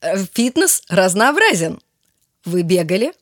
Э, 0.00 0.16
Фитнес 0.32 0.82
разнообразен. 0.88 1.80
Вы 2.44 2.62
бегали? 2.62 3.12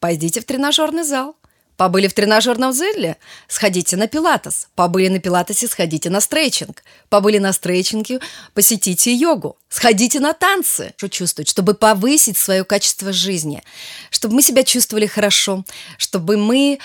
Пойдите 0.00 0.40
в 0.40 0.44
тренажерный 0.44 1.04
зал. 1.04 1.36
Побыли 1.76 2.08
в 2.08 2.14
тренажерном 2.14 2.72
зале? 2.72 3.18
Сходите 3.48 3.96
на 3.96 4.06
пилатес. 4.06 4.68
Побыли 4.74 5.08
на 5.08 5.18
пилатесе? 5.18 5.68
Сходите 5.68 6.08
на 6.08 6.20
стрейчинг. 6.20 6.82
Побыли 7.10 7.36
на 7.38 7.52
стрейчинге? 7.52 8.20
Посетите 8.54 9.12
йогу. 9.12 9.58
Сходите 9.68 10.20
на 10.20 10.32
танцы. 10.32 10.94
Что 10.96 11.10
чувствовать? 11.10 11.48
Чтобы 11.50 11.74
повысить 11.74 12.38
свое 12.38 12.64
качество 12.64 13.12
жизни. 13.12 13.62
Чтобы 14.10 14.36
мы 14.36 14.42
себя 14.42 14.64
чувствовали 14.64 15.06
хорошо. 15.06 15.64
Чтобы 15.98 16.38
мы 16.38 16.78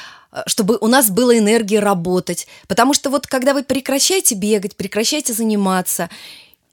чтобы 0.47 0.77
у 0.79 0.87
нас 0.87 1.09
была 1.09 1.37
энергия 1.37 1.79
работать. 1.79 2.47
Потому 2.67 2.93
что 2.93 3.09
вот 3.09 3.27
когда 3.27 3.53
вы 3.53 3.63
прекращаете 3.63 4.35
бегать, 4.35 4.77
прекращаете 4.77 5.33
заниматься, 5.33 6.09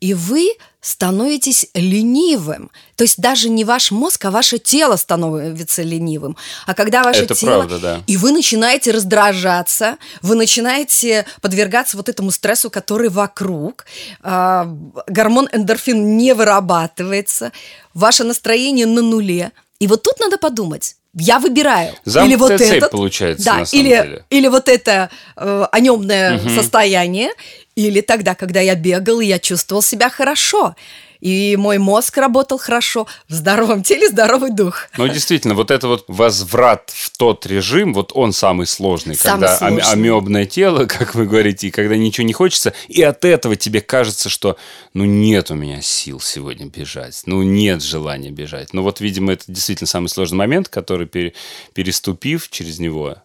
и 0.01 0.15
вы 0.15 0.53
становитесь 0.81 1.67
ленивым. 1.75 2.71
То 2.97 3.03
есть 3.03 3.19
даже 3.19 3.49
не 3.49 3.65
ваш 3.65 3.91
мозг, 3.91 4.25
а 4.25 4.31
ваше 4.31 4.59
тело 4.59 4.97
становится 4.97 5.83
ленивым. 5.83 6.37
А 6.67 6.75
когда 6.75 7.03
ваше 7.03 7.25
Это 7.25 7.35
тело... 7.35 7.59
правда, 7.59 7.79
да. 7.79 8.03
И 8.07 8.17
вы 8.17 8.33
начинаете 8.33 8.93
раздражаться, 8.93 9.97
вы 10.23 10.37
начинаете 10.37 11.27
подвергаться 11.41 11.97
вот 11.97 12.09
этому 12.09 12.31
стрессу, 12.31 12.71
который 12.71 13.09
вокруг. 13.09 13.87
а, 14.23 14.69
гормон 15.09 15.49
эндорфин 15.53 16.17
не 16.17 16.33
вырабатывается, 16.33 17.53
ваше 17.95 18.25
настроение 18.25 18.87
на 18.87 19.03
нуле. 19.03 19.53
И 19.81 19.87
вот 19.87 20.03
тут 20.03 20.19
надо 20.21 20.39
подумать. 20.39 20.97
Я 21.15 21.39
выбираю. 21.39 21.95
или 22.05 22.37
вот 22.37 22.49
Замкнутая 22.49 22.59
цепь 22.59 22.77
этот, 22.77 22.91
получается, 22.91 23.45
да, 23.45 23.57
на 23.59 23.67
самом 23.67 23.85
или, 23.85 23.89
деле. 23.91 24.25
или 24.31 24.49
вот 24.49 24.69
это 24.69 25.11
э, 25.37 25.67
анемное 25.73 26.39
состояние, 26.55 27.31
или 27.79 28.01
тогда, 28.01 28.35
когда 28.35 28.61
я 28.61 28.75
бегал, 28.75 29.21
и 29.21 29.27
я 29.27 29.39
чувствовал 29.39 29.83
себя 29.83 30.11
хорошо. 30.11 30.75
И 31.21 31.57
мой 31.57 31.79
мозг 31.79 32.17
работал 32.19 32.59
хорошо. 32.59 33.07
В 33.29 33.35
здоровом 33.35 33.83
теле 33.85 34.09
здоровый 34.09 34.51
дух. 34.53 34.89
Ну, 34.97 35.07
действительно, 35.09 35.55
вот 35.55 35.71
это 35.71 35.87
вот 35.89 36.05
возврат 36.09 36.91
в 36.95 37.17
тот 37.17 37.45
режим, 37.47 37.95
вот 37.95 38.13
он 38.15 38.33
самый 38.33 38.67
сложный, 38.67 39.15
Самый 39.17 39.43
когда 39.49 39.57
сложный. 39.59 39.83
амебное 39.93 40.45
тело, 40.47 40.87
как 40.99 41.15
вы 41.15 41.27
говорите, 41.27 41.69
и 41.69 41.71
когда 41.71 41.97
ничего 41.97 42.27
не 42.27 42.33
хочется, 42.33 42.73
и 42.89 43.01
от 43.03 43.25
этого 43.25 43.55
тебе 43.57 43.81
кажется, 43.81 44.29
что 44.29 44.57
ну 44.95 45.05
нет 45.05 45.51
у 45.51 45.55
меня 45.55 45.81
сил 45.83 46.21
сегодня 46.21 46.67
бежать, 46.67 47.23
ну 47.27 47.43
нет 47.43 47.83
желания 47.83 48.31
бежать. 48.31 48.73
Ну 48.73 48.83
вот, 48.83 49.01
видимо, 49.01 49.33
это 49.33 49.45
действительно 49.49 49.87
самый 49.89 50.09
сложный 50.09 50.39
момент, 50.39 50.69
который, 50.69 51.07
пере- 51.07 51.33
переступив 51.75 52.49
через 52.51 52.79
него, 52.79 53.17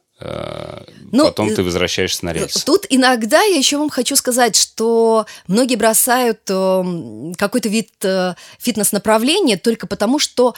Ну, 1.11 1.25
потом 1.25 1.49
э, 1.49 1.55
ты 1.55 1.63
возвращаешься 1.63 2.25
на 2.25 2.33
рельсы. 2.33 2.65
Тут 2.65 2.85
иногда 2.89 3.41
я 3.41 3.55
еще 3.55 3.77
вам 3.77 3.89
хочу 3.89 4.15
сказать, 4.15 4.55
что 4.55 5.25
многие 5.47 5.75
бросают 5.75 6.39
э, 6.49 7.33
какой-то 7.37 7.69
вид 7.69 7.91
э, 8.03 8.33
фитнес-направления 8.57 9.57
только 9.57 9.85
потому, 9.85 10.17
что 10.17 10.55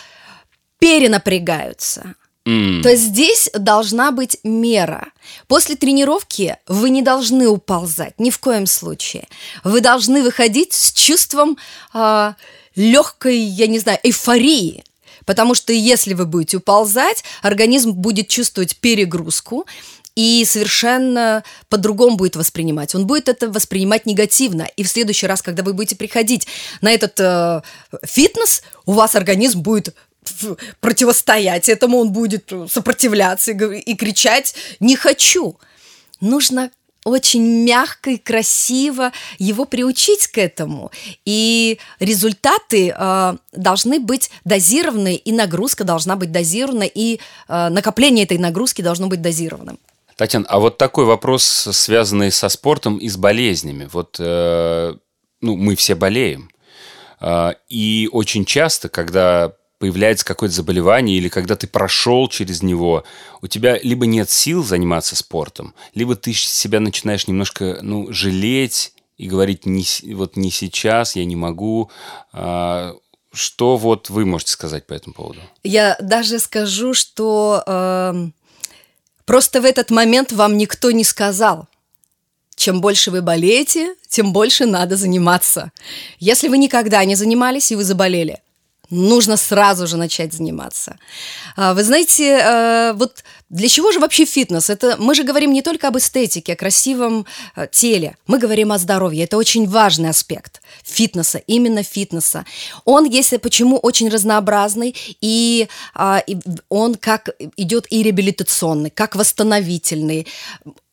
перенапрягаются. 0.80 2.16
М. 2.46 2.82
То 2.84 2.90
есть 2.90 3.04
здесь 3.04 3.50
должна 3.54 4.12
быть 4.12 4.38
мера. 4.44 5.10
После 5.48 5.76
тренировки 5.76 6.58
вы 6.68 6.90
не 6.90 7.02
должны 7.02 7.50
уползать, 7.50 8.20
ни 8.20 8.30
в 8.30 8.40
коем 8.40 8.68
случае. 8.68 9.28
Вы 9.64 9.82
должны 9.82 10.24
выходить 10.24 10.74
с 10.74 10.94
чувством 10.94 11.58
легкой, 12.76 13.38
я 13.38 13.68
не 13.68 13.80
знаю, 13.80 14.00
эйфории. 14.04 14.84
Потому 15.26 15.56
что 15.56 15.74
если 15.74 16.14
вы 16.14 16.26
будете 16.26 16.58
уползать, 16.58 17.24
организм 17.42 17.92
будет 17.92 18.28
чувствовать 18.28 18.78
перегрузку 18.78 19.66
и 20.16 20.46
совершенно 20.46 21.44
по-другому 21.70 22.16
будет 22.16 22.36
воспринимать. 22.36 22.96
Он 22.96 23.06
будет 23.06 23.28
это 23.28 23.50
воспринимать 23.50 24.06
негативно. 24.06 24.68
И 24.78 24.84
в 24.84 24.88
следующий 24.88 25.28
раз, 25.28 25.42
когда 25.42 25.62
вы 25.62 25.74
будете 25.74 25.98
приходить 25.98 26.48
на 26.82 26.92
этот 26.92 27.20
э, 27.20 27.62
фитнес, 28.04 28.64
у 28.86 28.94
вас 28.94 29.16
организм 29.16 29.62
будет 29.62 29.94
противостоять 30.80 31.70
этому, 31.70 32.00
он 32.00 32.12
будет 32.12 32.52
сопротивляться 32.70 33.52
и, 33.52 33.80
и 33.80 33.96
кричать 33.96 34.56
«не 34.80 34.96
хочу». 34.96 35.58
Нужно 36.22 36.72
очень 37.06 37.64
мягко 37.64 38.10
и 38.10 38.18
красиво 38.18 39.12
его 39.38 39.66
приучить 39.66 40.28
к 40.28 40.40
этому. 40.40 40.92
И 41.24 41.80
результаты 42.00 42.90
э, 42.90 43.38
должны 43.54 44.00
быть 44.00 44.32
дозированы, 44.44 45.16
и 45.16 45.32
нагрузка 45.32 45.84
должна 45.84 46.16
быть 46.16 46.32
дозирована, 46.32 46.84
и 46.84 47.20
э, 47.48 47.70
накопление 47.70 48.26
этой 48.26 48.40
нагрузки 48.40 48.82
должно 48.82 49.08
быть 49.08 49.22
дозированным. 49.22 49.80
Татьяна, 50.18 50.46
а 50.50 50.60
вот 50.60 50.78
такой 50.78 51.06
вопрос, 51.06 51.44
связанный 51.44 52.32
со 52.32 52.50
спортом 52.50 52.98
и 52.98 53.08
с 53.08 53.18
болезнями. 53.18 53.88
Вот, 53.92 54.16
э, 54.20 54.94
ну, 55.42 55.56
мы 55.56 55.76
все 55.76 55.94
болеем. 55.94 56.50
Э, 57.22 57.52
и 57.70 58.10
очень 58.12 58.46
часто, 58.46 58.90
когда 58.90 59.54
появляется 59.80 60.26
какое-то 60.26 60.56
заболевание 60.56 61.18
или 61.18 61.30
когда 61.30 61.56
ты 61.56 61.68
прошел 61.68 62.28
через 62.28 62.64
него, 62.64 63.04
у 63.42 63.48
тебя 63.48 63.78
либо 63.82 64.06
нет 64.06 64.30
сил 64.30 64.64
заниматься 64.64 65.16
спортом, 65.16 65.74
либо 65.94 66.16
ты 66.16 66.34
себя 66.34 66.80
начинаешь 66.80 67.28
немножко 67.28 67.80
ну, 67.82 68.12
жалеть 68.12 68.94
и 69.18 69.28
говорить 69.28 69.66
не, 69.66 69.86
вот 70.14 70.36
не 70.38 70.52
сейчас, 70.52 71.16
я 71.16 71.26
не 71.26 71.36
могу. 71.36 71.90
А, 72.34 72.96
что 73.34 73.78
вот 73.78 74.10
вы 74.10 74.26
можете 74.26 74.52
сказать 74.52 74.88
по 74.88 74.94
этому 74.94 75.14
поводу? 75.14 75.40
Я 75.64 75.98
даже 76.00 76.40
скажу, 76.40 76.94
что 76.94 77.64
э, 77.66 78.30
просто 79.26 79.62
в 79.62 79.66
этот 79.66 79.92
момент 79.92 80.32
вам 80.32 80.58
никто 80.58 80.92
не 80.92 81.04
сказал. 81.04 81.68
Чем 82.56 82.80
больше 82.80 83.12
вы 83.12 83.22
болеете, 83.22 83.96
тем 84.08 84.32
больше 84.32 84.66
надо 84.66 84.96
заниматься. 84.96 85.72
Если 86.20 86.48
вы 86.48 86.58
никогда 86.58 87.04
не 87.04 87.16
занимались 87.16 87.72
и 87.72 87.76
вы 87.76 87.84
заболели, 87.84 88.40
нужно 88.96 89.38
сразу 89.38 89.88
же 89.88 89.98
начать 89.98 90.34
заниматься. 90.34 90.98
А, 91.56 91.74
вы 91.74 91.84
знаете, 91.84 92.40
э, 92.42 92.94
вот 92.94 93.24
для 93.50 93.68
чего 93.70 93.92
же 93.92 94.00
вообще 94.00 94.26
фитнес? 94.26 94.70
Это 94.70 94.96
мы 94.98 95.14
же 95.16 95.24
говорим 95.24 95.54
не 95.54 95.62
только 95.62 95.88
об 95.88 95.98
эстетике, 95.98 96.54
о 96.54 96.56
красивом 96.56 97.26
э, 97.56 97.68
теле, 97.72 98.18
мы 98.28 98.40
говорим 98.40 98.72
о 98.72 98.78
здоровье. 98.78 99.26
Это 99.26 99.38
очень 99.38 99.68
важный 99.68 100.10
аспект 100.10 100.62
фитнеса, 100.84 101.38
именно 101.48 101.84
фитнеса. 101.84 102.46
Он, 102.86 103.06
если 103.06 103.38
почему, 103.38 103.78
очень 103.78 104.10
разнообразный, 104.10 104.96
и, 105.22 105.68
а, 105.94 106.24
и 106.26 106.38
он 106.70 106.96
как 106.96 107.30
идет 107.58 107.86
и 107.90 108.04
реабилитационный, 108.04 108.90
как 108.90 109.16
восстановительный. 109.16 110.28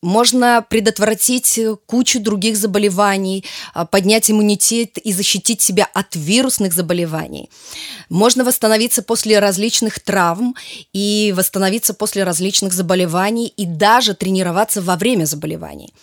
Можно 0.02 0.66
предотвратить 0.68 1.60
кучу 1.86 2.18
других 2.18 2.56
заболеваний, 2.56 3.44
а, 3.72 3.86
поднять 3.86 4.30
иммунитет 4.30 4.98
и 4.98 5.12
защитить 5.12 5.62
себя 5.62 5.88
от 5.94 6.16
вирусных 6.16 6.72
заболеваний. 6.72 7.48
Можно 8.08 8.44
восстановиться 8.44 9.02
после 9.04 9.38
различных 9.38 10.00
травм 10.00 10.56
и 10.92 11.32
восстановиться 11.36 11.94
после 11.94 12.24
различных 12.24 12.72
заболеваний 12.72 13.46
и 13.56 13.64
даже 13.64 14.14
тренироваться 14.14 14.82
во 14.82 14.96
время 14.96 15.24
заболеваний. 15.24 15.94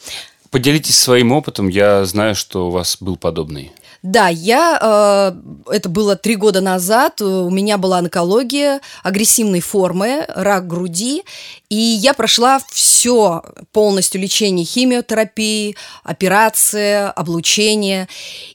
Поделитесь 0.49 0.97
своим 0.97 1.33
опытом. 1.33 1.67
Я 1.67 2.05
знаю, 2.05 2.35
что 2.35 2.67
у 2.67 2.71
вас 2.71 2.97
был 2.99 3.17
подобный. 3.17 3.71
Да, 4.01 4.29
я, 4.29 4.77
э, 4.81 5.71
это 5.73 5.89
было 5.89 6.15
три 6.15 6.35
года 6.35 6.61
назад, 6.61 7.21
у 7.21 7.49
меня 7.49 7.77
была 7.77 7.97
онкология 7.97 8.79
агрессивной 9.03 9.59
формы, 9.59 10.25
рак 10.29 10.67
груди, 10.67 11.23
и 11.69 11.75
я 11.75 12.13
прошла 12.13 12.59
все 12.71 13.43
полностью 13.73 14.21
лечение 14.21 14.65
химиотерапии, 14.65 15.75
операция, 16.03 17.11
облучение. 17.11 18.07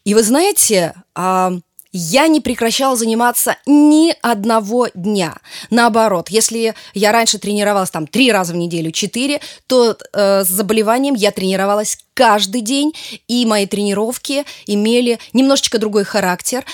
И 0.05 0.15
вы 0.15 0.23
знаете, 0.23 0.95
э, 1.15 1.59
я 1.95 2.27
не 2.27 2.41
прекращала 2.41 2.97
заниматься 2.97 3.57
ни 3.67 4.15
одного 4.21 4.89
дня. 4.95 5.39
Наоборот, 5.71 6.29
если 6.29 6.75
я 6.93 7.13
раньше 7.13 7.39
тренировалась 7.39 7.91
там 7.91 8.09
три 8.09 8.33
раза 8.33 8.53
в 8.53 8.57
неделю, 8.57 8.91
четыре, 8.91 9.41
то 9.69 9.97
э, 10.13 10.45
с 10.45 10.49
заболеванием 10.49 11.15
я 11.15 11.31
тренировалась 11.31 11.99
каждый 12.13 12.63
день, 12.63 12.93
и 13.29 13.47
мои 13.47 13.67
тренировки 13.67 14.45
имели 14.67 15.21
немножечко 15.33 15.79
другой 15.79 16.03
характер, 16.03 16.65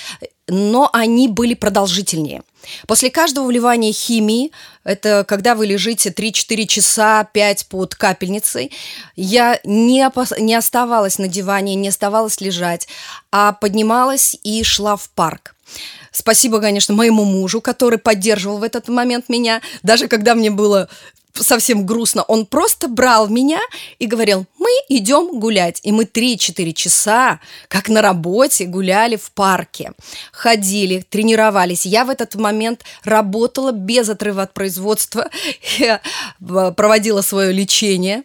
но 0.48 0.88
они 0.92 1.28
были 1.28 1.52
продолжительнее. 1.52 2.42
После 2.86 3.10
каждого 3.10 3.46
вливания 3.46 3.92
химии, 3.92 4.52
это 4.84 5.24
когда 5.26 5.54
вы 5.54 5.66
лежите 5.66 6.10
3-4 6.10 6.66
часа, 6.66 7.24
5 7.24 7.66
под 7.66 7.94
капельницей, 7.94 8.72
я 9.16 9.60
не, 9.64 10.02
опас... 10.02 10.32
не 10.38 10.54
оставалась 10.54 11.18
на 11.18 11.28
диване, 11.28 11.74
не 11.74 11.88
оставалась 11.88 12.40
лежать, 12.40 12.88
а 13.30 13.52
поднималась 13.52 14.36
и 14.42 14.62
шла 14.62 14.96
в 14.96 15.08
парк. 15.10 15.54
Спасибо, 16.12 16.60
конечно, 16.60 16.94
моему 16.94 17.24
мужу, 17.24 17.60
который 17.60 17.98
поддерживал 17.98 18.58
в 18.58 18.62
этот 18.62 18.88
момент 18.88 19.28
меня, 19.28 19.62
даже 19.82 20.08
когда 20.08 20.34
мне 20.34 20.50
было 20.50 20.88
совсем 21.34 21.86
грустно, 21.86 22.22
он 22.24 22.46
просто 22.46 22.88
брал 22.88 23.28
меня 23.28 23.60
и 23.98 24.06
говорил, 24.06 24.46
мы 24.60 24.68
идем 24.88 25.40
гулять. 25.40 25.80
И 25.82 25.90
мы 25.90 26.04
3-4 26.04 26.72
часа, 26.72 27.40
как 27.68 27.88
на 27.88 28.02
работе, 28.02 28.66
гуляли 28.66 29.16
в 29.16 29.32
парке, 29.32 29.92
ходили, 30.32 31.04
тренировались. 31.08 31.86
Я 31.86 32.04
в 32.04 32.10
этот 32.10 32.34
момент 32.34 32.84
работала 33.02 33.72
без 33.72 34.08
отрыва 34.08 34.42
от 34.42 34.52
производства, 34.52 35.28
я 35.78 36.00
э, 36.40 36.72
проводила 36.76 37.22
свое 37.22 37.52
лечение. 37.52 38.22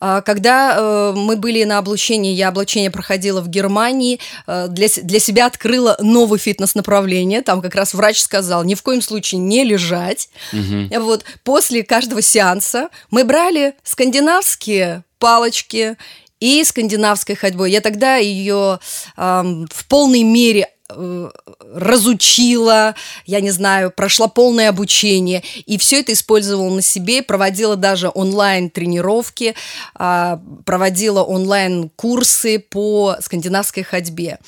А, 0.00 0.22
когда 0.22 0.76
э, 0.76 1.12
мы 1.14 1.36
были 1.36 1.62
на 1.64 1.78
облучении, 1.78 2.32
я 2.32 2.48
облучение 2.48 2.90
проходила 2.90 3.42
в 3.42 3.48
Германии, 3.48 4.18
э, 4.46 4.68
для, 4.68 4.88
для 5.02 5.20
себя 5.20 5.44
открыла 5.44 5.98
новый 6.00 6.38
фитнес-направление. 6.38 7.42
Там 7.42 7.60
как 7.60 7.74
раз 7.74 7.92
врач 7.92 8.20
сказал, 8.20 8.64
ни 8.64 8.74
в 8.74 8.82
коем 8.82 9.02
случае 9.02 9.40
не 9.40 9.62
лежать. 9.62 10.30
Угу. 10.54 11.00
Вот 11.00 11.24
после 11.44 11.82
каждого 11.82 12.22
сеанса 12.22 12.88
мы 13.10 13.24
брали 13.24 13.74
скандинавские 13.84 15.04
палочки 15.18 15.96
и 16.40 16.62
скандинавской 16.64 17.34
ходьбой. 17.34 17.70
Я 17.70 17.80
тогда 17.80 18.16
ее 18.16 18.78
э, 19.16 19.42
в 19.70 19.86
полной 19.88 20.22
мере 20.22 20.68
э, 20.88 21.30
разучила, 21.74 22.94
я 23.24 23.40
не 23.40 23.50
знаю, 23.50 23.90
прошла 23.90 24.28
полное 24.28 24.68
обучение, 24.68 25.42
и 25.64 25.78
все 25.78 26.00
это 26.00 26.12
использовала 26.12 26.68
на 26.74 26.82
себе, 26.82 27.22
проводила 27.22 27.76
даже 27.76 28.10
онлайн-тренировки, 28.14 29.54
э, 29.98 30.38
проводила 30.66 31.22
онлайн-курсы 31.22 32.58
по 32.58 33.16
скандинавской 33.20 33.82
ходьбе. 33.82 34.38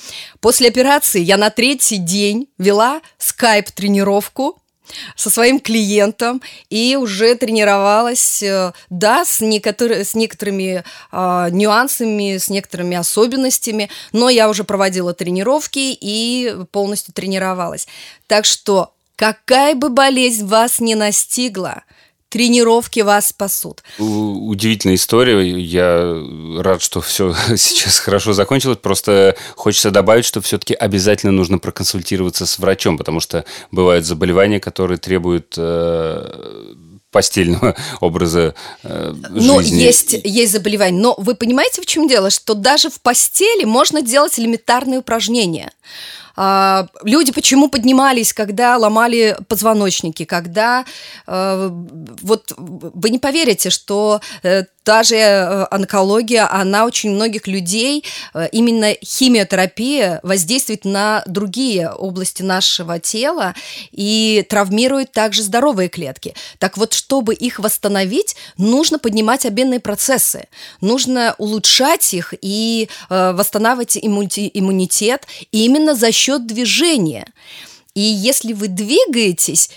После 0.41 0.69
операции 0.69 1.23
я 1.23 1.39
на 1.39 1.49
третий 1.51 1.97
день 1.97 2.49
вела 2.59 3.01
скайп-тренировку, 3.17 4.61
со 5.17 5.31
своим 5.31 5.61
клиентом 5.61 6.43
и 6.71 6.97
уже 6.97 7.35
тренировалась, 7.35 8.43
э, 8.43 8.73
да, 8.91 9.25
с, 9.25 9.41
некотор- 9.41 10.05
с 10.05 10.15
некоторыми 10.15 10.85
э, 11.13 11.49
нюансами, 11.51 12.37
с 12.37 12.49
некоторыми 12.49 12.97
особенностями, 12.97 13.91
но 14.13 14.29
я 14.29 14.49
уже 14.49 14.65
проводила 14.65 15.15
тренировки 15.15 15.97
и 16.01 16.57
полностью 16.73 17.15
тренировалась. 17.15 17.87
Так 18.27 18.45
что 18.45 18.93
какая 19.17 19.75
бы 19.75 19.89
болезнь 19.89 20.47
вас 20.47 20.81
не 20.81 20.95
настигла, 20.95 21.83
тренировки 22.29 23.01
вас 23.01 23.29
спасут. 23.29 23.83
Удивительная 23.99 24.97
история. 24.97 25.41
Я 25.59 26.23
рад, 26.59 26.83
что 26.83 27.01
все 27.01 27.35
сейчас 27.57 27.99
хорошо 27.99 28.33
закончилось. 28.33 28.79
Просто 28.81 29.37
хочется 29.57 29.91
добавить, 29.91 30.25
что 30.25 30.41
все-таки 30.41 30.75
обязательно 30.75 31.33
нужно 31.33 31.59
проконсультироваться 31.59 32.47
с 32.47 32.59
врачом, 32.59 32.99
потому 32.99 33.21
что 33.21 33.45
бывают 33.71 34.05
заболевания, 34.05 34.61
которые 34.61 34.99
требуют 34.99 35.55
э, 35.57 36.75
постельного 37.11 37.77
образа 38.01 38.55
э, 38.83 39.15
ну, 39.31 39.61
жизни. 39.61 39.75
Ну, 39.75 39.81
есть, 39.81 40.17
есть 40.25 40.53
заболевания. 40.53 40.99
Но 40.99 41.15
вы 41.19 41.35
понимаете, 41.35 41.83
в 41.83 41.87
чем 41.87 42.09
дело? 42.09 42.31
Что 42.31 42.55
даже 42.55 42.91
в 42.91 43.01
постели 43.01 43.65
можно 43.65 44.03
делать 44.03 44.39
элементарные 44.39 45.01
упражнения. 45.01 45.73
А, 46.41 46.87
люди 47.03 47.33
почему 47.33 47.69
поднимались, 47.69 48.33
когда 48.33 48.77
ломали 48.77 49.37
позвоночники, 49.49 50.25
когда 50.25 50.85
э, 51.27 51.69
вот 52.23 52.53
вы 52.57 53.11
не 53.11 53.19
поверите, 53.19 53.71
что 53.71 54.21
э, 54.45 54.63
та 54.85 55.03
же 55.03 55.17
э, 55.17 55.67
онкология, 55.71 56.49
она 56.51 56.87
очень 56.87 57.11
многих 57.11 57.49
людей, 57.49 58.05
э, 58.35 58.49
именно 58.53 58.95
химиотерапия 59.05 60.21
воздействует 60.23 60.85
на 60.85 61.23
другие 61.27 61.91
области 61.91 62.43
нашего 62.43 63.01
тела 63.01 63.55
и 63.91 64.47
травмирует 64.49 65.11
также 65.11 65.43
здоровые 65.43 65.89
клетки. 65.89 66.35
Так 66.59 66.79
вот, 66.79 66.95
чтобы 66.95 67.35
их 67.35 67.59
восстановить, 67.59 68.37
нужно 68.57 68.99
поднимать 68.99 69.45
обменные 69.45 69.81
процессы, 69.81 70.47
нужно 70.81 71.35
улучшать 71.37 72.15
их 72.15 72.33
и 72.41 72.89
э, 73.11 73.33
восстанавливать 73.33 73.99
иммунитет 74.01 75.27
именно 75.51 75.97
за 75.97 76.13
счет 76.13 76.28
движения. 76.37 77.33
И 77.95 78.01
если 78.01 78.53
вы 78.53 78.69
двигаетесь, 78.69 79.71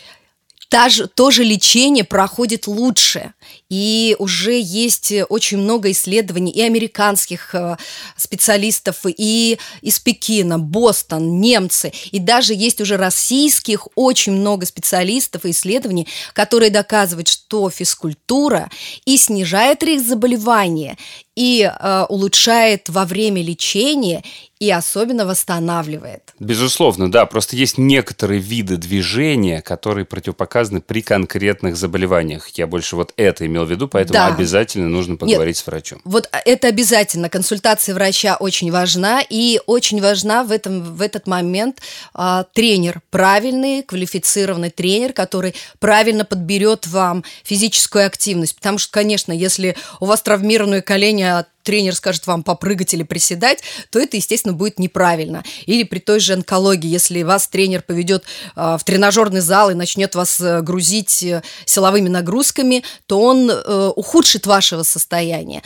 та 0.72 0.88
же, 0.88 1.08
то 1.08 1.32
же 1.32 1.44
лечение 1.44 2.06
проходит 2.06 2.66
лучше. 2.66 3.34
И 3.70 4.16
уже 4.20 4.58
есть 4.58 5.14
очень 5.28 5.58
много 5.58 5.92
исследований 5.92 6.52
и 6.52 6.62
американских 6.62 7.54
э, 7.54 7.76
специалистов, 8.16 9.00
и 9.06 9.60
из 9.82 10.00
Пекина, 10.00 10.60
Бостон, 10.60 11.42
немцы, 11.42 11.92
и 12.12 12.20
даже 12.20 12.54
есть 12.54 12.80
уже 12.80 12.96
российских 12.96 13.90
очень 13.96 14.32
много 14.32 14.66
специалистов 14.66 15.46
и 15.46 15.52
исследований, 15.52 16.08
которые 16.32 16.70
доказывают, 16.70 17.28
что 17.28 17.70
физкультура 17.70 18.70
и 19.04 19.18
снижает 19.18 19.84
риск 19.84 20.06
заболевания, 20.06 20.98
и 21.36 21.64
э, 21.64 22.06
улучшает 22.10 22.90
во 22.90 23.06
время 23.06 23.42
лечения 23.42 24.24
и 24.60 24.70
особенно 24.70 25.26
восстанавливает. 25.26 26.34
Безусловно, 26.38 27.12
да. 27.12 27.26
Просто 27.26 27.56
есть 27.56 27.80
некоторые 27.80 28.40
виды 28.40 28.78
движения, 28.78 29.60
которые 29.60 30.06
противопоказаны 30.06 30.82
при 30.82 31.02
конкретных 31.02 31.76
заболеваниях. 31.76 32.48
Я 32.50 32.68
больше 32.68 32.96
вот 32.96 33.12
это 33.18 33.48
имел 33.48 33.66
в 33.66 33.72
виду, 33.72 33.88
поэтому 33.88 34.14
Да. 34.14 34.28
обязательно 34.28 34.88
нужно 34.88 35.16
поговорить 35.16 35.56
Нет. 35.56 35.64
с 35.64 35.66
врачом. 35.66 36.02
Вот 36.04 36.30
это 36.46 36.68
обязательно. 36.68 37.28
Консультация 37.28 37.96
врача 37.96 38.36
очень 38.36 38.72
важна. 38.72 39.24
И 39.28 39.60
очень 39.66 40.00
важна 40.00 40.44
в, 40.44 40.52
этом, 40.52 40.84
в 40.96 41.02
этот 41.02 41.26
момент 41.26 41.82
а, 42.14 42.44
тренер. 42.54 43.02
Правильный, 43.10 43.82
квалифицированный 43.82 44.70
тренер, 44.70 45.14
который 45.14 45.56
правильно 45.80 46.24
подберет 46.24 46.86
вам 46.86 47.24
физическую 47.44 48.06
активность. 48.06 48.56
Потому 48.58 48.78
что, 48.78 48.92
конечно, 48.92 49.32
если 49.32 49.76
у 50.00 50.06
вас 50.06 50.22
травмированное 50.22 50.84
колени, 50.84 51.21
а 51.24 51.46
тренер 51.64 51.96
скажет 51.96 52.28
вам 52.28 52.44
попрыгать 52.44 52.94
или 52.94 53.04
приседать, 53.04 53.64
то 53.90 54.00
это, 54.00 54.18
естественно, 54.18 54.54
будет 54.54 54.80
неправильно. 54.80 55.44
Или 55.66 55.84
при 55.84 56.00
той 56.00 56.20
же 56.20 56.34
онкологии, 56.34 56.90
если 56.90 57.22
вас 57.24 57.48
тренер 57.48 57.82
поведет 57.82 58.24
а, 58.56 58.78
в 58.78 58.84
тренажерный 58.84 59.42
зал 59.42 59.70
и 59.70 59.76
начнет 59.76 60.16
вас 60.16 60.40
э, 60.42 60.62
грузить 60.62 61.24
э, 61.24 61.44
силовыми 61.66 62.10
нагрузками, 62.10 62.84
то 63.06 63.22
он 63.22 63.50
э, 63.50 63.92
ухудшит 63.96 64.46
вашего 64.48 64.84
состояния. 64.84 65.62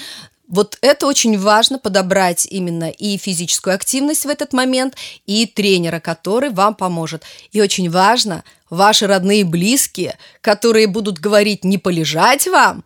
Вот 0.47 0.77
это 0.81 1.07
очень 1.07 1.39
важно 1.39 1.79
подобрать 1.79 2.45
именно 2.45 2.89
и 2.89 3.17
физическую 3.17 3.73
активность 3.73 4.25
в 4.25 4.29
этот 4.29 4.53
момент, 4.53 4.95
и 5.25 5.47
тренера, 5.47 5.99
который 5.99 6.51
вам 6.51 6.75
поможет. 6.75 7.23
И 7.51 7.61
очень 7.61 7.89
важно 7.89 8.43
ваши 8.69 9.07
родные 9.07 9.41
и 9.41 9.43
близкие, 9.43 10.17
которые 10.41 10.87
будут 10.87 11.19
говорить 11.19 11.63
не 11.63 11.77
полежать 11.77 12.47
вам, 12.47 12.83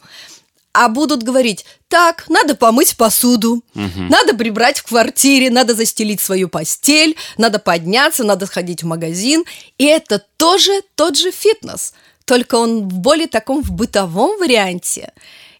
а 0.80 0.88
будут 0.88 1.24
говорить, 1.24 1.66
так, 1.90 2.30
надо 2.30 2.56
помыть 2.56 2.96
посуду, 2.96 3.62
надо 4.10 4.34
прибрать 4.34 4.80
в 4.80 4.84
квартире, 4.84 5.50
надо 5.50 5.74
застелить 5.74 6.22
свою 6.22 6.48
постель, 6.48 7.18
надо 7.38 7.60
подняться, 7.60 8.24
надо 8.24 8.46
сходить 8.46 8.82
в 8.82 8.86
магазин. 8.86 9.44
И 9.78 9.84
это 9.84 10.24
тоже 10.38 10.72
тот 10.96 11.18
же 11.18 11.32
фитнес, 11.32 11.94
только 12.24 12.56
он 12.56 12.88
в 12.88 12.94
более 12.94 13.28
таком 13.28 13.62
в 13.62 13.72
бытовом 13.72 14.40
варианте. 14.40 15.12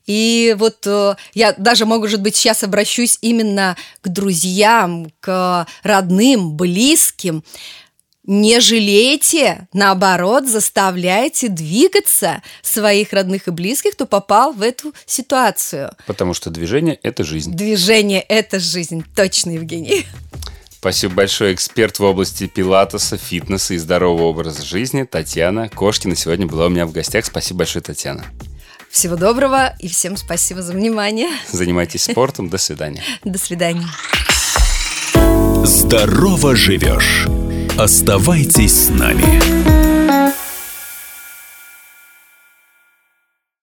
И 0.06 0.56
вот 0.58 0.88
э, 0.88 1.16
я 1.34 1.52
даже, 1.52 1.86
может 1.86 2.22
быть, 2.22 2.38
сейчас 2.38 2.64
обращусь 2.64 3.18
именно 3.20 3.76
к 4.02 4.08
друзьям, 4.08 5.12
к 5.20 5.68
родным, 5.84 6.56
близким. 6.56 7.44
Не 8.32 8.60
жалейте, 8.60 9.68
наоборот, 9.74 10.48
заставляйте 10.48 11.48
двигаться 11.48 12.44
своих 12.62 13.12
родных 13.12 13.48
и 13.48 13.52
близких, 13.52 13.94
кто 13.94 14.06
попал 14.06 14.54
в 14.54 14.62
эту 14.62 14.94
ситуацию. 15.08 15.94
Потому 16.06 16.36
что 16.36 16.52
движение– 16.52 17.00
это 17.02 17.24
жизнь. 17.24 17.52
Движение– 17.52 18.22
это 18.30 18.60
жизнь, 18.60 19.04
точно, 19.16 19.50
Евгений. 19.50 20.06
Спасибо 20.70 21.16
большое, 21.16 21.56
эксперт 21.56 21.98
в 21.98 22.04
области 22.04 22.46
пилатеса, 22.46 23.18
фитнеса 23.18 23.74
и 23.74 23.80
здорового 23.80 24.28
образа 24.28 24.64
жизни 24.64 25.06
Татьяна 25.06 25.68
Кошкина 25.68 26.16
сегодня 26.16 26.46
была 26.46 26.68
у 26.68 26.70
меня 26.70 26.86
в 26.86 26.92
гостях. 26.92 27.26
Спасибо 27.26 27.58
большое, 27.60 27.82
Татьяна. 27.82 28.26
Всего 28.92 29.16
доброго 29.16 29.76
и 29.80 29.88
всем 29.88 30.18
спасибо 30.18 30.62
за 30.62 30.74
внимание. 30.74 31.30
Занимайтесь 31.52 32.04
спортом. 32.04 32.50
До 32.50 32.60
свидания. 32.60 33.02
До 33.24 33.40
свидания. 33.40 33.88
Здорово 35.66 36.56
живешь. 36.56 37.26
Оставайтесь 37.80 38.74
с 38.74 38.90
нами. 38.90 40.29